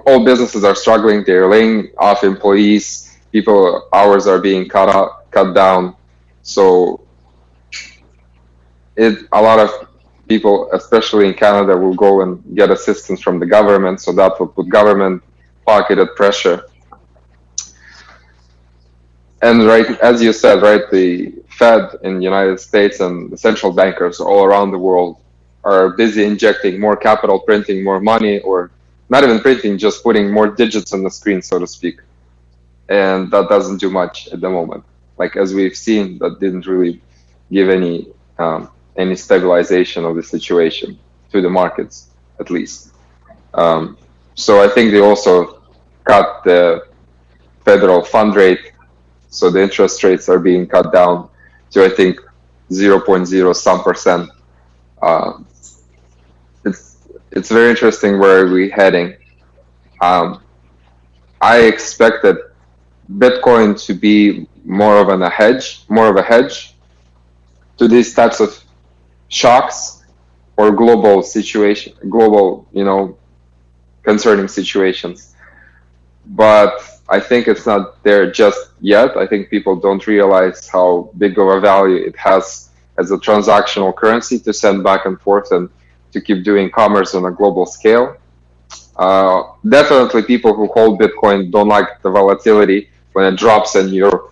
[0.07, 1.25] all businesses are struggling.
[1.25, 3.19] They're laying off employees.
[3.33, 5.97] People hours are being cut out, cut down.
[6.43, 7.01] So
[8.97, 9.71] it a lot of
[10.29, 14.01] people, especially in Canada, will go and get assistance from the government.
[14.01, 15.23] So that will put government
[15.65, 16.65] pocketed pressure
[19.43, 23.73] and right as you said right the fed in the united states and the central
[23.73, 25.19] bankers all around the world
[25.65, 28.71] are busy injecting more capital printing more money or
[29.09, 32.01] not even printing just putting more digits on the screen so to speak.
[32.89, 34.85] And that doesn't do much at the moment.
[35.19, 37.01] Like as we've seen that didn't really
[37.51, 40.99] give any um, any stabilization of the situation
[41.33, 42.93] to the markets at least.
[43.55, 43.99] Um,
[44.39, 45.63] so i think they also
[46.05, 46.87] cut the
[47.65, 48.73] federal fund rate
[49.37, 51.29] so the interest rates are being cut down
[51.73, 52.19] to I think
[52.71, 54.31] 0.0 some percent.
[55.01, 55.33] Uh,
[56.65, 56.97] it's
[57.31, 59.15] it's very interesting where we're heading.
[60.01, 60.43] Um,
[61.41, 62.37] I expected
[63.13, 66.75] Bitcoin to be more of an, a hedge, more of a hedge
[67.77, 68.59] to these types of
[69.29, 70.03] shocks
[70.57, 73.19] or global situation, global, you know,
[74.03, 75.35] concerning situations.
[76.25, 79.17] But I think it's not there just yet.
[79.17, 83.95] I think people don't realize how big of a value it has as a transactional
[83.95, 85.69] currency to send back and forth and
[86.13, 88.17] to keep doing commerce on a global scale.
[88.97, 94.31] Uh, definitely, people who hold Bitcoin don't like the volatility when it drops and your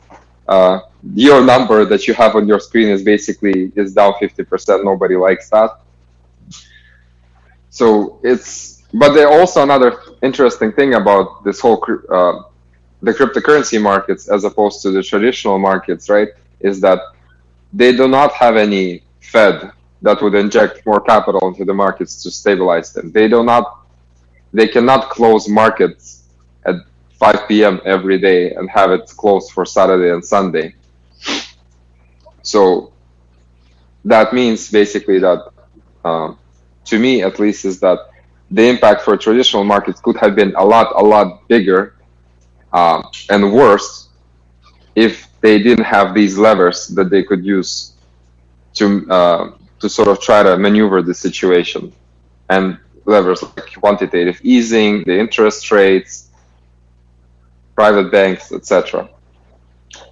[0.49, 0.81] uh,
[1.15, 4.85] your number that you have on your screen is basically is down 50%.
[4.85, 5.81] Nobody likes that.
[7.71, 12.43] So it's, but there also another interesting thing about this whole uh,
[13.05, 16.29] the cryptocurrency markets as opposed to the traditional markets, right,
[16.61, 17.01] is that
[17.73, 22.31] they do not have any Fed that would inject more capital into the markets to
[22.31, 23.11] stabilize them.
[23.13, 23.65] They do not,
[24.53, 26.25] they cannot close markets
[26.65, 26.77] at
[27.19, 27.81] 5 p.m.
[27.85, 30.75] every day and have it closed for Saturday and Sunday.
[32.43, 32.93] So
[34.05, 35.51] that means basically that,
[36.05, 36.39] um,
[36.87, 37.99] to me at least, is that
[38.51, 41.95] the impact for traditional markets could have been a lot, a lot bigger
[42.75, 44.09] um, and worse
[44.95, 47.93] if they didn't have these levers that they could use
[48.75, 51.93] to uh, to sort of try to maneuver the situation
[52.51, 56.31] and levers like quantitative easing, the interest rates,
[57.75, 59.09] private banks, etc.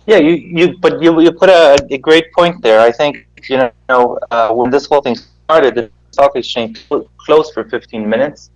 [0.07, 2.81] Yeah, you, you but you, you put a, a great point there.
[2.81, 7.65] I think you know uh, when this whole thing started, the stock exchange closed for
[7.65, 8.51] 15 minutes,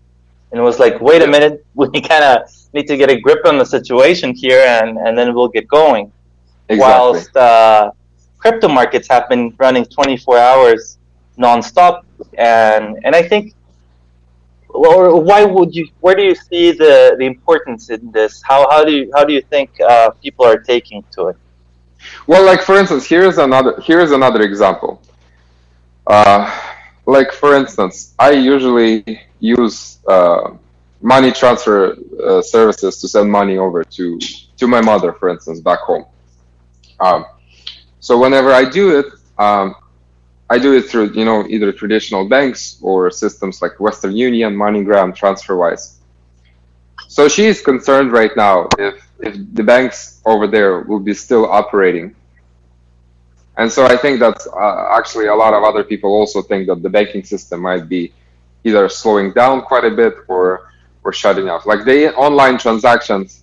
[0.51, 3.45] and it was like, wait a minute, we kind of need to get a grip
[3.45, 6.13] on the situation here, and, and then we'll get going.
[6.69, 6.79] Exactly.
[6.79, 7.93] Whilst uh,
[8.39, 10.99] crypto markets have been running 24 hours
[11.39, 12.03] nonstop,
[12.35, 13.55] and and I think,
[14.69, 15.89] or why would you?
[16.01, 18.43] Where do you see the, the importance in this?
[18.43, 21.37] How how do you how do you think uh, people are taking to it?
[22.27, 25.03] Well, like for instance, here's another here's another example.
[26.07, 26.51] Uh,
[27.07, 30.51] like for instance, I usually use uh,
[31.01, 34.19] money transfer uh, services to send money over to
[34.59, 36.07] to my mother, for instance, back home.
[37.01, 37.27] Um,
[38.01, 39.07] so whenever I do it,
[39.39, 39.75] um,
[40.49, 45.17] I do it through you know either traditional banks or systems like Western Union, MoneyGram,
[45.17, 45.95] TransferWise.
[47.09, 51.47] So she is concerned right now if if the banks over there will be still
[51.47, 52.15] operating.
[53.59, 56.83] And so I think that uh, actually a lot of other people also think that
[56.83, 58.13] the banking system might be
[58.65, 60.71] either slowing down quite a bit or
[61.05, 61.67] or shutting off.
[61.67, 63.43] Like the online transactions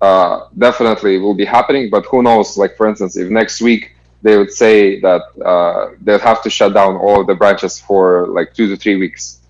[0.00, 2.56] uh, definitely will be happening, but who knows?
[2.56, 6.72] Like for instance, if next week they would say that uh, they'd have to shut
[6.74, 9.40] down all the branches for like two to three weeks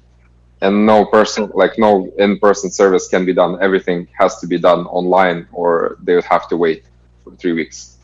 [0.63, 4.87] and no person like no in-person service can be done everything has to be done
[4.87, 6.85] online or they would have to wait
[7.23, 7.96] for three weeks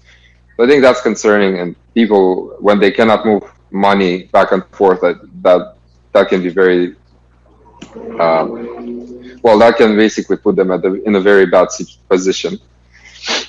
[0.60, 5.16] i think that's concerning and people when they cannot move money back and forth that
[5.42, 5.76] that,
[6.12, 6.94] that can be very
[8.20, 11.68] um, well that can basically put them at the, in a very bad
[12.08, 12.58] position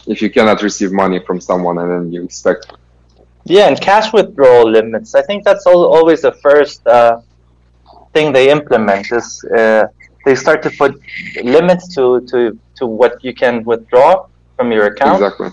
[0.07, 2.73] if you cannot receive money from someone and then you expect
[3.45, 7.19] yeah and cash withdrawal limits i think that's always the first uh,
[8.13, 9.85] thing they implement is uh,
[10.25, 10.99] they start to put
[11.43, 14.25] limits to, to, to what you can withdraw
[14.55, 15.21] from your account.
[15.21, 15.49] Exactly.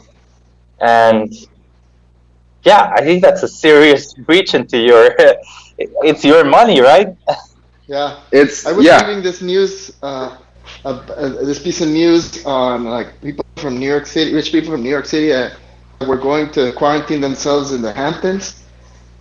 [0.81, 1.33] And
[2.65, 5.15] yeah, I think that's a serious breach into your.
[5.79, 7.17] it's your money, right?
[7.87, 8.21] Yeah.
[8.33, 8.67] It's.
[8.67, 9.07] I was yeah.
[9.07, 9.97] reading this news.
[10.03, 10.37] Uh,
[10.85, 14.83] uh, this piece of news on like people from New York City, rich people from
[14.83, 15.51] New York City, uh,
[16.07, 18.63] were going to quarantine themselves in the Hamptons,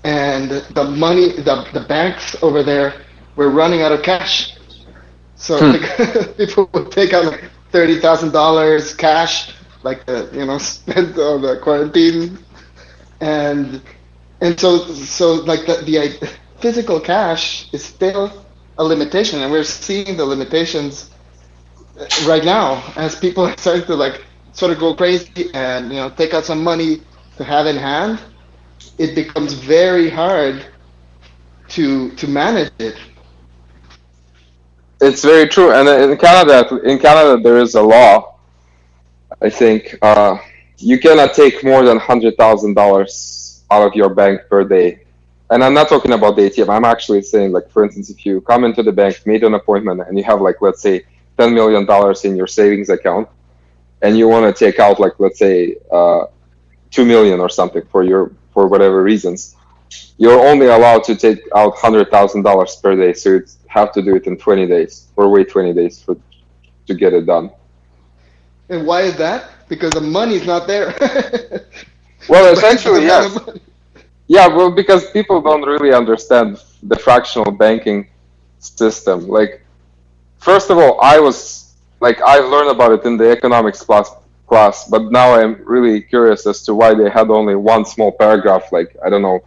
[0.03, 2.93] and the money, the the banks over there
[3.39, 4.57] we're running out of cash.
[5.35, 5.81] So hmm.
[5.81, 9.53] like, people would take out like thirty thousand dollars cash,
[9.83, 12.39] like the, you know, spent on the quarantine,
[13.21, 13.81] and
[14.41, 18.45] and so so like the, the physical cash is still
[18.77, 21.09] a limitation, and we're seeing the limitations
[21.99, 25.97] uh, right now as people are starting to like sort of go crazy and you
[25.97, 27.01] know take out some money
[27.37, 28.19] to have in hand.
[28.97, 30.65] It becomes very hard
[31.69, 32.97] to to manage it
[35.01, 38.28] it's very true, and in Canada, in Canada, there is a law.
[39.41, 40.37] I think uh,
[40.77, 45.01] you cannot take more than hundred thousand dollars out of your bank per day.
[45.51, 46.69] And I'm not talking about the ATM.
[46.69, 50.01] I'm actually saying, like, for instance, if you come into the bank, made an appointment,
[50.07, 51.05] and you have, like, let's say,
[51.37, 53.27] ten million dollars in your savings account,
[54.01, 56.25] and you want to take out, like, let's say, uh,
[56.91, 59.55] two million or something for your for whatever reasons,
[60.17, 63.13] you're only allowed to take out hundred thousand dollars per day.
[63.13, 66.17] So you have to do it in 20 days or wait 20 days for
[66.87, 67.51] to get it done.
[68.69, 69.49] And why is that?
[69.67, 70.95] Because the money's not there.
[72.29, 73.37] well, essentially, yes.
[74.27, 78.07] Yeah, well, because people don't really understand the fractional banking
[78.59, 79.27] system.
[79.27, 79.65] Like,
[80.37, 84.11] first of all, I was like, I learned about it in the economics class,
[84.47, 88.71] class, but now I'm really curious as to why they had only one small paragraph,
[88.71, 89.41] like I don't know,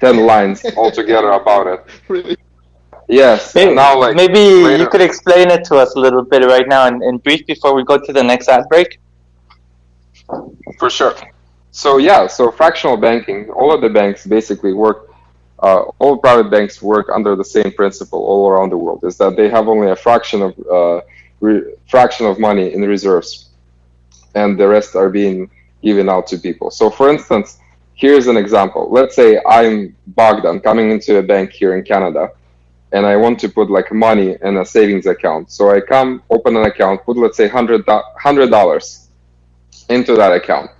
[0.00, 1.84] 10 lines altogether about it.
[2.08, 2.36] Really?
[3.10, 3.54] Yes.
[3.54, 4.38] Maybe, now, like, maybe
[4.78, 7.74] you could explain it to us a little bit right now in, in brief before
[7.74, 9.00] we go to the next ad break.
[10.78, 11.14] For sure.
[11.72, 15.08] So yeah, so fractional banking, all of the banks basically work.
[15.58, 19.04] Uh, all private banks work under the same principle all around the world.
[19.04, 21.00] Is that they have only a fraction of uh,
[21.40, 23.50] re- fraction of money in reserves,
[24.34, 25.50] and the rest are being
[25.82, 26.70] given out to people.
[26.70, 27.58] So, for instance,
[27.94, 28.88] here's an example.
[28.90, 32.30] Let's say I'm Bogdan coming into a bank here in Canada,
[32.92, 35.50] and I want to put like money in a savings account.
[35.52, 37.86] So I come, open an account, put let's say hundred
[38.50, 39.08] dollars
[39.88, 40.70] into that account,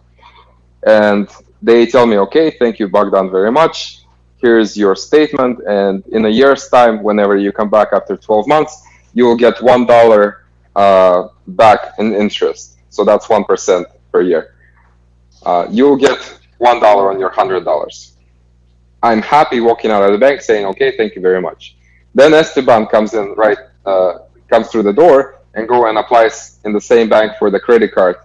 [0.87, 1.29] and
[1.63, 4.05] they tell me, okay, thank you, Bogdan, very much.
[4.39, 8.83] Here's your statement, and in a year's time, whenever you come back after 12 months,
[9.13, 10.47] you will get one dollar
[10.77, 12.79] uh, back in interest.
[12.91, 14.55] So that's one percent per year.
[15.45, 16.19] Uh, you'll get
[16.59, 18.15] one dollar on your hundred dollars.
[19.03, 21.77] I'm happy walking out of the bank saying, okay, thank you very much.
[22.15, 26.73] Then Esteban comes in, right, uh, comes through the door and go and applies in
[26.73, 28.17] the same bank for the credit card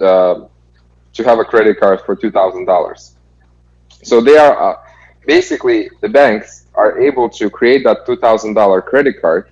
[0.00, 0.46] uh,
[1.12, 3.16] to have a credit card for two thousand dollars.
[4.02, 4.78] So they are uh,
[5.26, 9.50] basically the banks are able to create that two thousand dollar credit card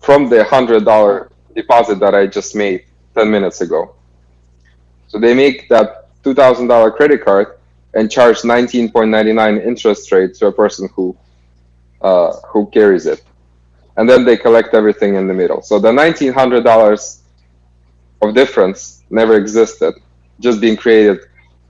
[0.00, 2.84] from the hundred dollar deposit that I just made
[3.14, 3.94] ten minutes ago.
[5.08, 7.58] So they make that $2,000 credit card
[7.94, 11.16] and charge 19.99 interest rate to a person who
[12.02, 13.22] uh, who carries it,
[13.96, 15.62] and then they collect everything in the middle.
[15.62, 17.18] So the $1,900
[18.22, 19.94] of difference never existed,
[20.40, 21.20] just being created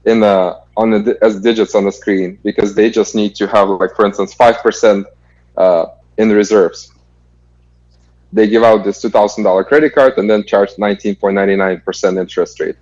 [0.04, 3.68] in the on the, as digits on the screen because they just need to have
[3.68, 5.06] like for instance five percent
[5.56, 5.86] uh,
[6.18, 6.92] in reserves.
[8.32, 11.56] They give out this two thousand dollar credit card and then charge nineteen point ninety
[11.56, 12.76] nine percent interest rate.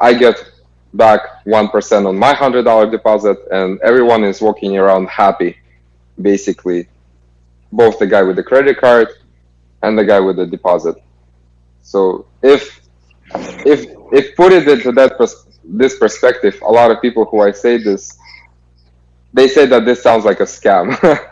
[0.00, 0.36] I get
[0.94, 5.56] back 1% on my $100 deposit, and everyone is walking around happy,
[6.20, 6.88] basically.
[7.72, 9.08] Both the guy with the credit card
[9.82, 10.96] and the guy with the deposit.
[11.82, 12.80] So if
[13.66, 17.50] if if put it into that pers- this perspective, a lot of people who I
[17.50, 18.16] say this,
[19.32, 20.86] they say that this sounds like a scam.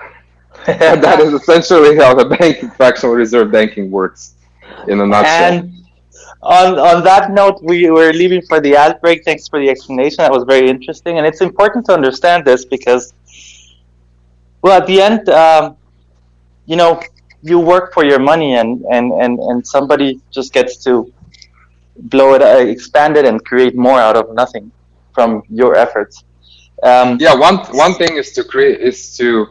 [0.67, 4.35] And that is essentially how the bank fractional reserve banking works
[4.87, 5.53] in a nutshell.
[5.55, 5.73] And
[6.43, 9.25] on on that note, we were leaving for the ad break.
[9.25, 10.19] Thanks for the explanation.
[10.19, 13.15] That was very interesting, and it's important to understand this because,
[14.63, 15.77] well, at the end, um,
[16.67, 17.03] you know,
[17.43, 21.13] you work for your money, and and and and somebody just gets to
[21.97, 24.71] blow it, uh, expand it, and create more out of nothing
[25.13, 26.25] from your efforts.
[26.83, 29.49] Um, yeah, one one thing is to create is to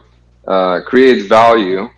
[0.48, 1.88] uh, create value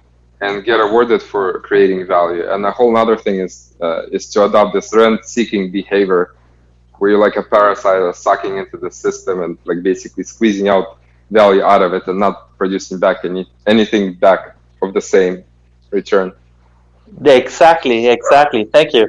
[0.41, 2.51] and get awarded for creating value.
[2.51, 6.35] And a whole other thing is uh, is to adopt this rent-seeking behavior,
[6.99, 10.99] where you're like a parasite sucking into the system and like basically squeezing out
[11.31, 15.45] value out of it and not producing back any anything back of the same
[15.91, 16.33] return.
[17.25, 18.65] Exactly, exactly.
[18.65, 19.05] Thank you.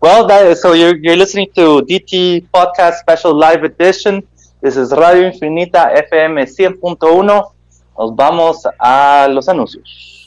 [0.00, 4.22] Well, that, so you're, you're listening to DT Podcast Special Live Edition.
[4.60, 7.26] This is Radio Infinita FM 100.1.
[7.98, 10.24] Nos vamos a los anuncios.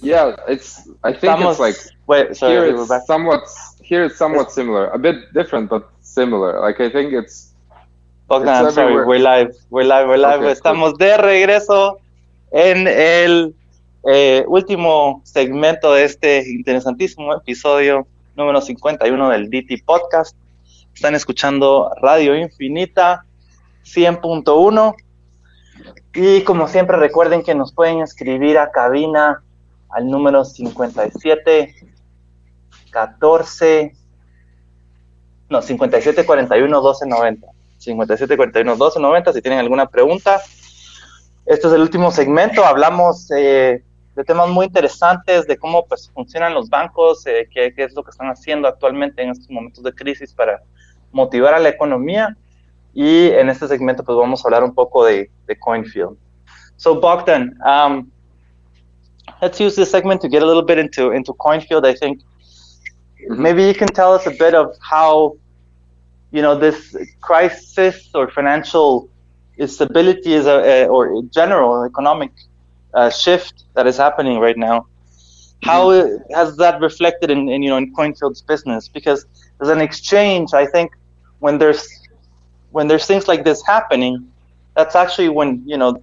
[0.00, 0.88] Yeah, it's.
[1.02, 1.76] I think Estamos, it's like.
[2.06, 3.42] Wait, sorry, here it's somewhat.
[3.88, 6.60] Here it's somewhat similar, a bit different, but similar.
[6.60, 7.54] Like I think it's.
[8.28, 10.40] Okay, I'm sorry, we're live, we're live, we're live.
[10.40, 10.98] Okay, Estamos cool.
[10.98, 11.98] de regreso
[12.52, 13.54] en el
[14.08, 18.06] Eh, último segmento de este interesantísimo episodio
[18.36, 20.36] número 51 del DT Podcast.
[20.94, 23.24] Están escuchando Radio Infinita
[23.84, 24.94] 100.1.
[26.14, 29.42] Y como siempre recuerden que nos pueden escribir a cabina
[29.90, 31.74] al número 57
[32.96, 33.92] 14
[35.50, 40.40] no 57 41 12 90 57 41 12 90 si tienen alguna pregunta
[41.44, 43.82] este es el último segmento hablamos eh,
[44.14, 48.02] de temas muy interesantes de cómo pues funcionan los bancos, eh, qué, qué, es lo
[48.02, 50.62] que están haciendo actualmente en estos momentos de crisis para
[51.12, 52.34] motivar a la economía.
[52.94, 56.16] Y en este segmento pues vamos a hablar un poco de, de Coinfield.
[56.78, 58.10] So Bogdan, um,
[59.42, 61.84] let's use this segment to get a little bit into into Coinfield.
[61.84, 62.22] I think
[63.20, 63.42] mm-hmm.
[63.42, 65.36] maybe you can tell us a bit of how
[66.32, 69.08] you know this crisis or financial
[69.58, 72.30] instability is a, a or general economic
[72.94, 74.86] uh, shift that is happening right now.
[75.62, 76.34] How mm-hmm.
[76.34, 78.88] has that reflected in, in, you know in Coinfield's business?
[78.88, 79.26] Because
[79.58, 80.54] there's an exchange.
[80.54, 80.92] I think
[81.38, 81.88] when there's
[82.70, 84.30] when there's things like this happening,
[84.76, 86.02] that's actually when you know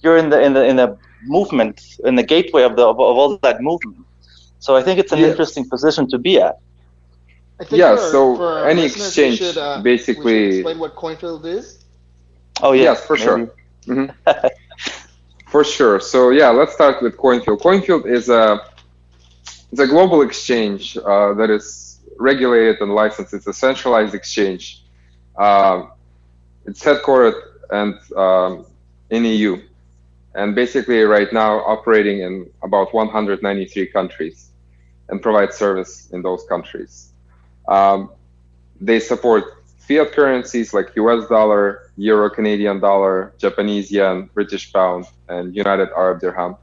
[0.00, 0.96] you're in the in the in the
[1.26, 4.04] movement in the gateway of the of, of all that movement.
[4.64, 5.32] So I think it's an yes.
[5.32, 6.56] interesting position to be at.
[7.70, 7.96] yeah.
[7.96, 10.60] For, so for any exchange, should, uh, basically.
[10.60, 11.84] explain what Coinfield is.
[12.62, 13.24] Oh yeah, yes, for maybe.
[13.24, 13.38] sure.
[13.86, 14.46] Mm-hmm.
[15.54, 16.00] For sure.
[16.00, 17.60] So yeah, let's start with Coinfield.
[17.60, 18.44] Coinfield is a
[19.70, 23.34] it's a global exchange uh, that is regulated and licensed.
[23.34, 24.82] It's a centralized exchange.
[25.36, 25.86] Uh,
[26.66, 27.38] it's headquartered
[27.70, 28.66] and um,
[29.10, 29.62] in EU,
[30.34, 34.50] and basically right now operating in about 193 countries,
[35.08, 37.12] and provide service in those countries.
[37.68, 38.10] Um,
[38.80, 39.44] they support
[39.78, 46.20] fiat currencies like US dollar, Euro Canadian dollar, Japanese yen, British pound, and United Arab
[46.20, 46.56] dirham.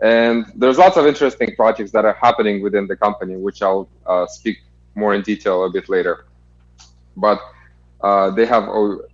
[0.00, 4.26] And there's lots of interesting projects that are happening within the company, which I'll uh,
[4.26, 4.58] speak
[4.94, 6.26] more in detail a bit later.
[7.16, 7.40] But
[8.00, 8.64] uh, they have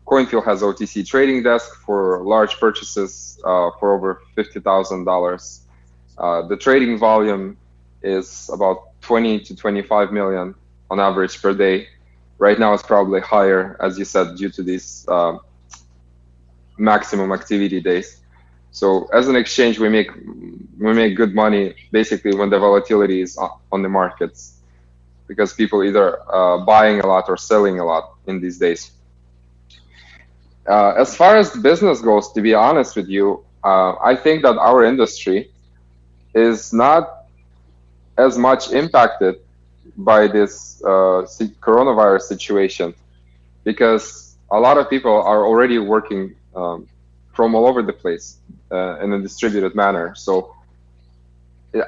[0.06, 5.62] Coinfield has OTC trading desk for large purchases uh, for over fifty thousand dollars.
[6.18, 7.56] Uh, the trading volume
[8.04, 10.54] is about 20 to 25 million
[10.90, 11.88] on average per day,
[12.38, 15.40] Right now, it's probably higher, as you said, due to these um,
[16.76, 18.20] maximum activity days.
[18.72, 20.10] So as an exchange, we make
[20.78, 23.38] we make good money basically when the volatility is
[23.70, 24.58] on the markets,
[25.28, 28.90] because people either uh, buying a lot or selling a lot in these days.
[30.68, 34.56] Uh, as far as business goes, to be honest with you, uh, I think that
[34.58, 35.52] our industry
[36.34, 37.13] is not
[38.16, 39.36] as much impacted
[39.96, 41.26] by this uh,
[41.60, 42.94] coronavirus situation
[43.64, 46.86] because a lot of people are already working um,
[47.32, 48.38] from all over the place
[48.70, 50.14] uh, in a distributed manner.
[50.14, 50.54] So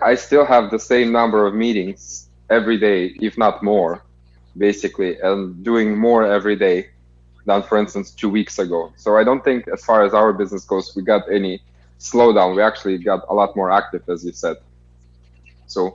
[0.03, 4.03] I still have the same number of meetings every day, if not more,
[4.57, 6.89] basically, and doing more every day
[7.45, 8.93] than, for instance, two weeks ago.
[8.97, 11.63] So I don't think, as far as our business goes, we got any
[12.01, 12.57] slowdown.
[12.57, 14.57] We actually got a lot more active, as you said.
[15.67, 15.95] So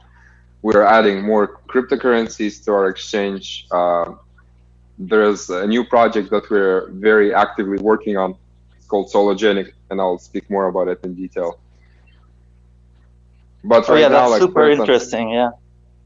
[0.61, 3.67] we're adding more cryptocurrencies to our exchange.
[3.71, 4.13] Uh,
[4.97, 8.35] there's a new project that we're very actively working on.
[8.77, 11.59] It's called Sologenic, and I'll speak more about it in detail.
[13.63, 15.29] But oh, right yeah, now, that's like, super instance, interesting.
[15.31, 15.51] Yeah.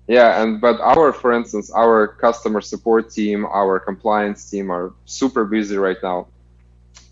[0.08, 5.46] Yeah, and but our, for instance, our customer support team, our compliance team are super
[5.46, 6.28] busy right now,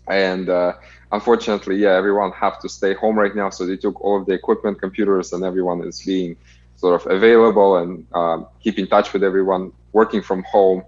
[0.06, 0.74] and uh,
[1.10, 3.50] unfortunately, yeah, everyone have to stay home right now.
[3.50, 6.36] So they took all of the equipment, computers, and everyone is being
[6.84, 10.80] sort of available and um, keep in touch with everyone, working from home,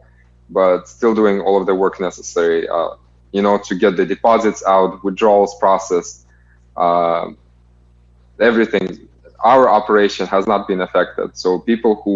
[0.59, 2.91] but still doing all of the work necessary, uh,
[3.33, 6.27] you know, to get the deposits out, withdrawals processed,
[6.77, 7.27] uh,
[8.49, 8.87] everything.
[9.53, 11.29] Our operation has not been affected.
[11.43, 12.15] So people who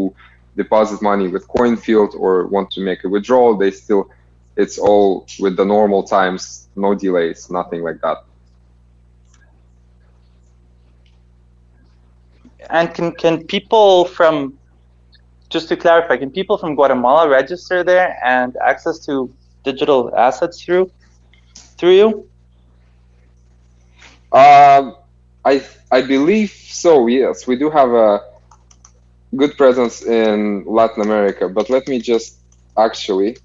[0.63, 4.11] deposit money with CoinField or want to make a withdrawal, they still,
[4.63, 8.19] it's all with the normal times, no delays, nothing like that.
[12.71, 14.59] And can, can people from,
[15.49, 19.33] just to clarify, can people from Guatemala register there and access to
[19.65, 20.91] digital assets through
[21.79, 22.29] through you?
[24.33, 24.97] Um,
[25.45, 27.07] I I believe so.
[27.07, 28.21] Yes, we do have a
[29.37, 32.39] good presence in Latin America, but let me just
[32.79, 33.37] actually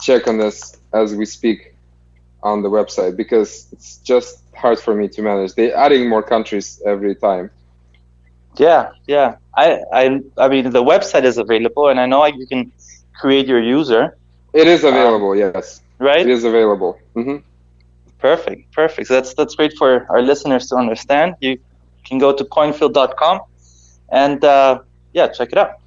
[0.00, 1.74] check on this as we speak
[2.42, 5.54] on the website because it's just hard for me to manage.
[5.54, 7.50] They're adding more countries every time.
[8.58, 9.36] Yeah, yeah.
[9.54, 12.72] I, I, I mean, the website is available, and I know you can
[13.14, 14.16] create your user.
[14.52, 15.82] It is available, um, yes.
[15.98, 16.20] Right.
[16.20, 16.98] It is available.
[17.14, 17.36] Mm-hmm.
[18.18, 19.08] Perfect, perfect.
[19.08, 21.36] So that's that's great for our listeners to understand.
[21.40, 21.58] You
[22.04, 23.40] can go to coinfield.com
[24.08, 24.80] and uh,
[25.12, 25.80] yeah, check it out.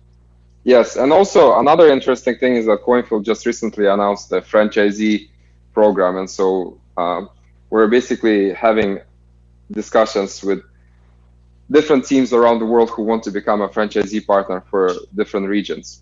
[0.63, 5.29] Yes, and also another interesting thing is that Coinfield just recently announced the franchisee
[5.73, 7.29] program, and so um,
[7.69, 8.99] we're basically having
[9.71, 10.61] discussions with
[11.71, 16.01] different teams around the world who want to become a franchisee partner for different regions.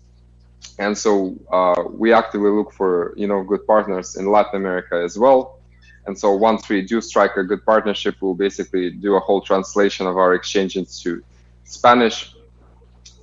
[0.78, 5.18] And so uh, we actively look for you know good partners in Latin America as
[5.18, 5.58] well.
[6.06, 10.06] And so once we do strike a good partnership, we'll basically do a whole translation
[10.06, 11.22] of our exchange into
[11.64, 12.34] Spanish.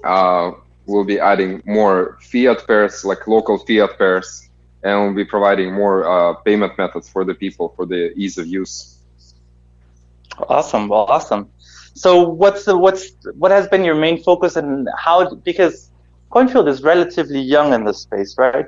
[0.04, 0.52] Uh,
[0.86, 4.50] we'll be adding more fiat pairs, like local fiat pairs,
[4.84, 8.46] and we'll be providing more uh, payment methods for the people for the ease of
[8.46, 9.00] use.
[10.38, 11.50] Awesome, well, awesome.
[11.96, 15.90] So what's the what's what has been your main focus and how because
[16.30, 18.66] Coinfield is relatively young in this space, right?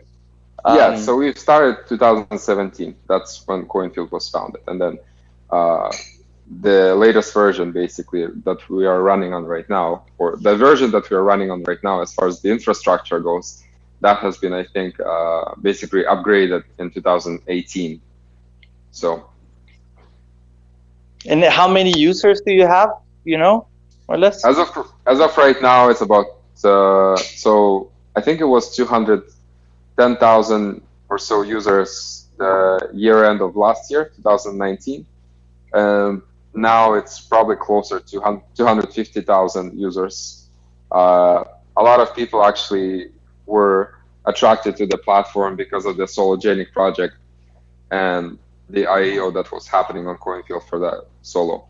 [0.64, 2.96] Um, yeah, so we started 2017.
[3.08, 4.98] That's when Coinfield was founded, and then
[5.50, 5.92] uh,
[6.62, 11.10] the latest version, basically, that we are running on right now, or the version that
[11.10, 13.64] we are running on right now, as far as the infrastructure goes,
[14.00, 18.02] that has been, I think, uh, basically upgraded in 2018.
[18.92, 19.30] So.
[21.26, 22.92] And how many users do you have?
[23.28, 23.68] You know,
[24.08, 24.44] or less.
[24.46, 24.70] As of
[25.06, 26.26] as of right now, it's about
[26.64, 33.90] uh, so I think it was 210,000 or so users the year end of last
[33.92, 35.06] year, 2019.
[35.74, 36.24] Um,
[36.54, 40.48] now it's probably closer to 250,000 users.
[40.92, 41.44] Uh,
[41.76, 43.12] a lot of people actually
[43.46, 47.16] were attracted to the platform because of the Sologenic project
[47.92, 51.68] and the IEO that was happening on CoinField for that solo.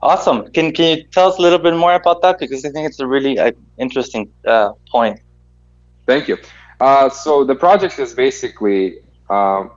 [0.00, 0.50] Awesome.
[0.52, 3.00] Can can you tell us a little bit more about that because I think it's
[3.00, 5.20] a really uh, interesting uh, point.
[6.06, 6.38] Thank you.
[6.80, 9.72] Uh, so the project is basically um,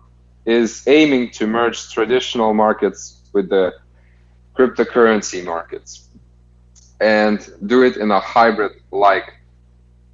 [0.46, 3.74] is aiming to merge traditional markets with the
[4.56, 6.08] cryptocurrency markets
[7.00, 9.34] and do it in a hybrid-like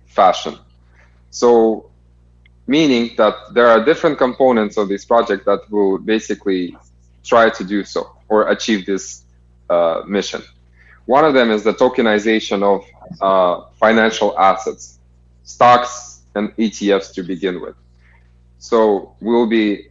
[0.06, 0.58] fashion.
[1.32, 1.90] So
[2.66, 6.78] meaning that there are different components of this project that will basically
[7.24, 9.24] try to do so or achieve this
[9.70, 10.42] uh, mission.
[11.06, 12.86] One of them is the tokenization of
[13.22, 15.00] uh, financial assets,
[15.44, 17.76] stocks and ETFs to begin with.
[18.60, 19.88] So we'll be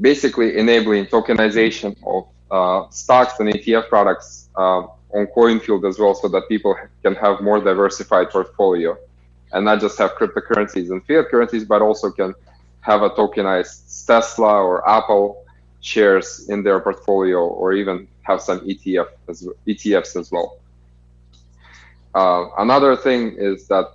[0.00, 4.82] basically enabling tokenization of uh, stocks and ETF products uh,
[5.14, 8.96] on CoinField as well, so that people can have more diversified portfolio
[9.52, 12.34] and not just have cryptocurrencies and fiat currencies, but also can
[12.80, 15.44] have a tokenized Tesla or Apple
[15.80, 20.58] shares in their portfolio or even have some ETF as, ETFs as well.
[22.14, 23.86] Uh, another thing is that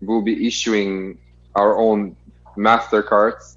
[0.00, 1.18] we'll be issuing
[1.54, 2.16] our own
[2.56, 3.56] MasterCards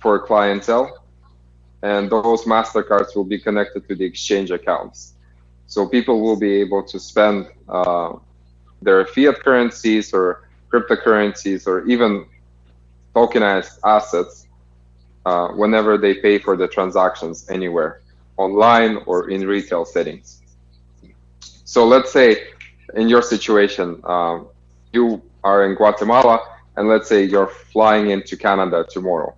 [0.00, 1.04] for clientele,
[1.82, 5.14] and those MasterCards will be connected to the exchange accounts.
[5.66, 8.14] So people will be able to spend uh,
[8.80, 12.26] their fiat currencies or cryptocurrencies or even
[13.14, 14.46] tokenized assets
[15.26, 18.00] uh, whenever they pay for the transactions anywhere
[18.38, 20.42] online or in retail settings.
[21.64, 22.38] So let's say
[22.94, 24.48] in your situation, um,
[24.92, 26.40] you are in Guatemala,
[26.76, 29.34] and let's say you're flying into Canada tomorrow,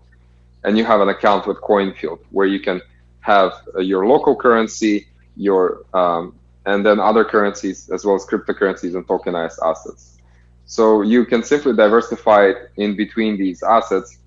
[0.64, 2.80] and you have an account with CoinField where you can
[3.20, 6.34] have uh, your local currency, your um,
[6.66, 10.18] and then other currencies as well as cryptocurrencies and tokenized assets.
[10.66, 14.18] So you can simply diversify in between these assets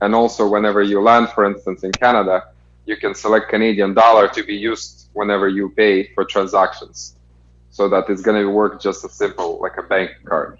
[0.00, 2.44] And also, whenever you land, for instance, in Canada,
[2.90, 7.14] you can select Canadian dollar to be used whenever you pay for transactions.
[7.70, 10.58] So that it's going to work just as simple like a bank card.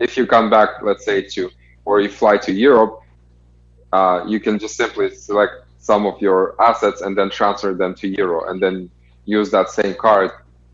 [0.00, 1.50] If you come back, let's say to,
[1.84, 2.94] or you fly to Europe,
[3.92, 8.06] uh, you can just simply select some of your assets and then transfer them to
[8.08, 8.90] euro and then
[9.24, 10.30] use that same card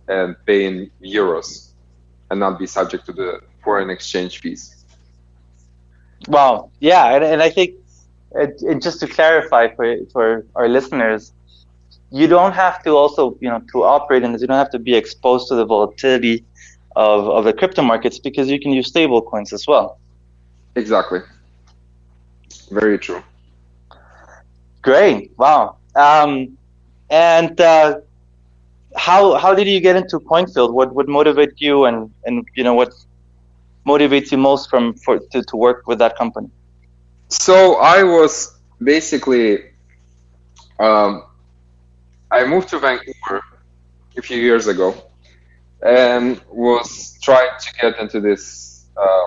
[0.09, 1.48] and pay in euros
[2.30, 4.84] and not be subject to the foreign exchange fees.
[6.26, 6.70] Wow.
[6.80, 7.14] Yeah.
[7.14, 7.74] And, and I think
[8.35, 11.32] it, it, just to clarify for, for our listeners,
[12.11, 14.78] you don't have to also, you know, to operate in this, you don't have to
[14.78, 16.45] be exposed to the volatility
[16.97, 19.99] of, of the crypto markets because you can use stable coins as well.
[20.76, 21.20] Exactly.
[22.70, 23.22] Very true.
[24.82, 25.32] Great.
[25.39, 25.76] Wow.
[25.95, 26.57] Um,
[27.11, 28.01] and uh,
[28.97, 30.72] how how did you get into CoinField?
[30.72, 32.93] What would motivate you, and and you know what
[33.87, 36.51] motivates you most from for to, to work with that company?
[37.29, 39.75] So I was basically
[40.79, 41.25] um,
[42.31, 43.43] I moved to Vancouver
[44.16, 44.95] a few years ago
[45.83, 49.27] and was trying to get into this uh,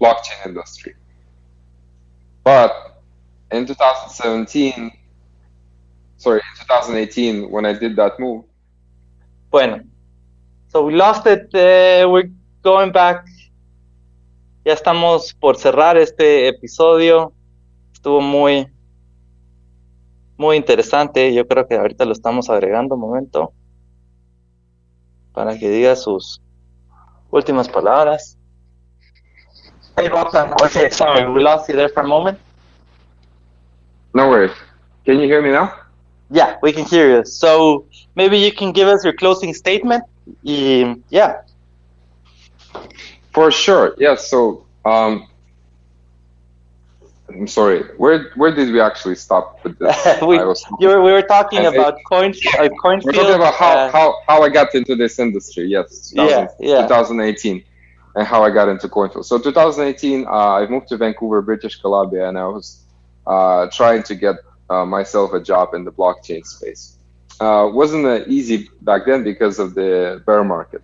[0.00, 0.94] blockchain industry.
[2.42, 3.00] But
[3.52, 4.92] in 2017,
[6.16, 8.44] sorry, in 2018, when I did that move.
[9.50, 9.80] Bueno,
[10.68, 11.54] so we lost it.
[11.54, 12.30] Uh, we're
[12.62, 13.26] going back.
[14.64, 17.34] Ya estamos por cerrar este episodio.
[17.92, 18.66] Estuvo muy,
[20.38, 21.34] muy interesante.
[21.34, 23.52] Yo creo que ahorita lo estamos agregando un momento
[25.34, 26.40] para que diga sus
[27.30, 28.38] últimas palabras.
[29.96, 30.52] Hey, Roxanne.
[30.54, 32.38] Okay, sorry, we lost you there for a moment.
[34.14, 34.52] No worries.
[35.04, 35.72] Can you hear me now?
[36.30, 37.24] Yeah, we can hear you.
[37.26, 37.84] So
[38.16, 40.04] maybe you can give us your closing statement.
[40.42, 41.42] Yeah.
[43.34, 43.94] For sure.
[43.98, 44.14] yeah.
[44.14, 45.28] So um,
[47.28, 47.82] I'm sorry.
[47.96, 50.22] Where where did we actually stop with this?
[50.22, 52.40] we, were, we were talking about coins.
[52.58, 55.66] Uh, coin we're talking about how, uh, how, how I got into this industry.
[55.66, 56.10] Yes.
[56.10, 56.82] 2000, yeah, yeah.
[56.82, 57.64] 2018
[58.16, 59.24] and how I got into CoinField.
[59.24, 62.84] So 2018, uh, I moved to Vancouver, British Columbia, and I was
[63.26, 64.36] uh, trying to get
[64.70, 66.96] uh, myself a job in the blockchain space.
[67.40, 70.82] Uh, wasn't easy back then because of the bear market.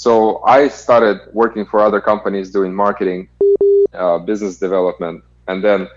[0.00, 3.28] So I started working for other companies doing marketing,
[3.92, 5.88] uh, business development, and then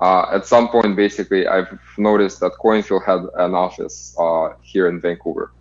[0.00, 5.00] uh, at some point, basically, I've noticed that CoinField had an office uh, here in
[5.00, 5.52] Vancouver,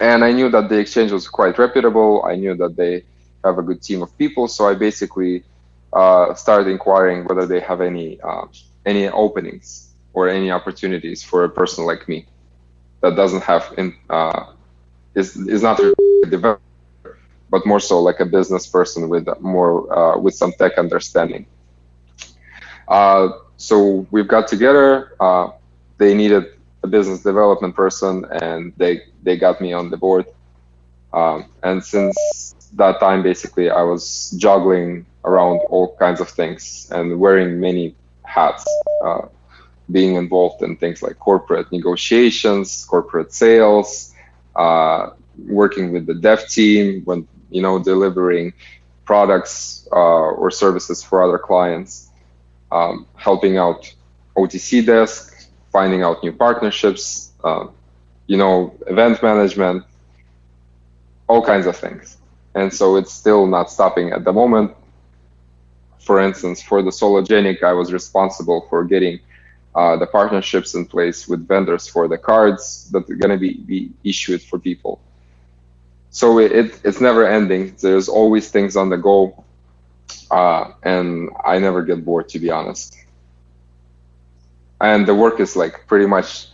[0.00, 2.24] and I knew that the exchange was quite reputable.
[2.24, 3.04] I knew that they
[3.44, 5.44] have a good team of people, so I basically
[5.92, 8.46] uh, started inquiring whether they have any uh,
[8.86, 12.24] any openings or any opportunities for a person like me
[13.02, 14.46] that doesn't have in uh,
[15.14, 15.78] is is not
[16.32, 17.18] developer,
[17.52, 21.44] but more so like a business person with more uh, with some tech understanding.
[22.88, 25.14] Uh, so we've got together.
[25.20, 25.50] Uh,
[25.98, 26.44] they needed
[26.82, 30.26] a business development person, and they they got me on the board.
[31.12, 32.16] Um, and since
[32.74, 38.64] that time, basically, I was juggling around all kinds of things and wearing many hats,
[39.04, 39.22] uh,
[39.90, 44.14] being involved in things like corporate negotiations, corporate sales,
[44.56, 48.52] uh, working with the dev team when you know delivering
[49.04, 52.10] products uh, or services for other clients,
[52.70, 53.92] um, helping out
[54.36, 57.66] OTC desk, finding out new partnerships, uh,
[58.26, 59.84] you know, event management,
[61.28, 62.16] all kinds of things.
[62.54, 64.72] And so it's still not stopping at the moment
[66.02, 69.20] for instance, for the Sologenic, I was responsible for getting
[69.74, 73.58] uh, the partnerships in place with vendors for the cards that are going to be,
[73.58, 75.00] be issued for people.
[76.12, 76.52] So it,
[76.84, 77.76] it's never ending.
[77.82, 79.44] There's always things on the go.
[80.30, 82.96] Uh, and I never get bored, to be honest.
[84.80, 86.48] And the work is like pretty much,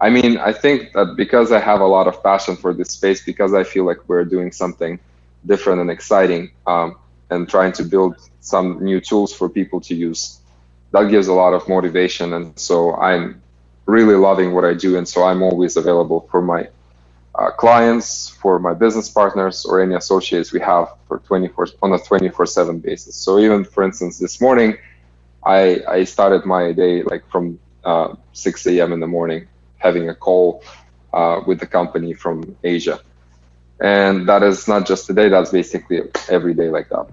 [0.00, 3.24] I mean, I think that because I have a lot of passion for this space,
[3.24, 5.00] because I feel like we're doing something
[5.46, 6.96] different and exciting, um,
[7.30, 10.40] and trying to build some new tools for people to use.
[10.92, 12.34] That gives a lot of motivation.
[12.34, 13.42] And so I'm
[13.86, 14.98] really loving what I do.
[14.98, 16.68] And so I'm always available for my
[17.38, 21.98] uh, clients, for my business partners, or any associates we have for 24 on a
[21.98, 23.16] 24/7 basis.
[23.16, 24.76] So even for instance, this morning,
[25.44, 28.92] I I started my day like from uh, 6 a.m.
[28.92, 30.62] in the morning, having a call
[31.14, 33.00] uh, with the company from Asia,
[33.80, 35.28] and that is not just today.
[35.30, 37.06] That's basically every day like that.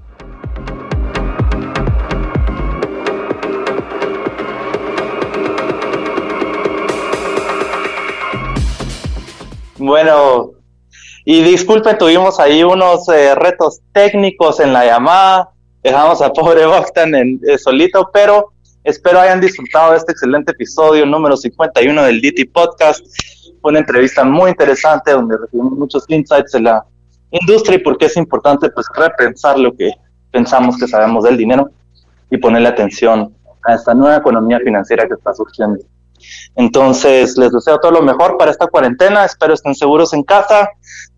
[9.89, 10.51] Bueno,
[11.25, 15.49] y disculpen, tuvimos ahí unos eh, retos técnicos en la llamada,
[15.83, 21.05] dejamos a pobre Bogdan en, eh, solito, pero Espero hayan disfrutado de este excelente episodio
[21.05, 23.05] número 51 del DT Podcast.
[23.61, 26.85] Una entrevista muy interesante donde recibimos muchos insights de la
[27.29, 29.91] industria y por qué es importante pues repensar lo que
[30.31, 31.69] pensamos que sabemos del dinero
[32.31, 35.79] y ponerle atención a esta nueva economía financiera que está surgiendo.
[36.55, 39.25] Entonces, les deseo todo lo mejor para esta cuarentena.
[39.25, 40.69] Espero estén seguros en casa.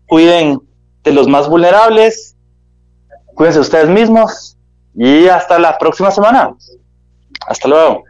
[0.06, 0.60] Cuiden
[1.02, 2.36] de los más vulnerables.
[3.34, 4.56] Cuídense ustedes mismos.
[4.94, 6.54] Y hasta la próxima semana.
[7.46, 8.04] Hasta luego.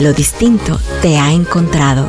[0.00, 2.08] Lo distinto te ha encontrado.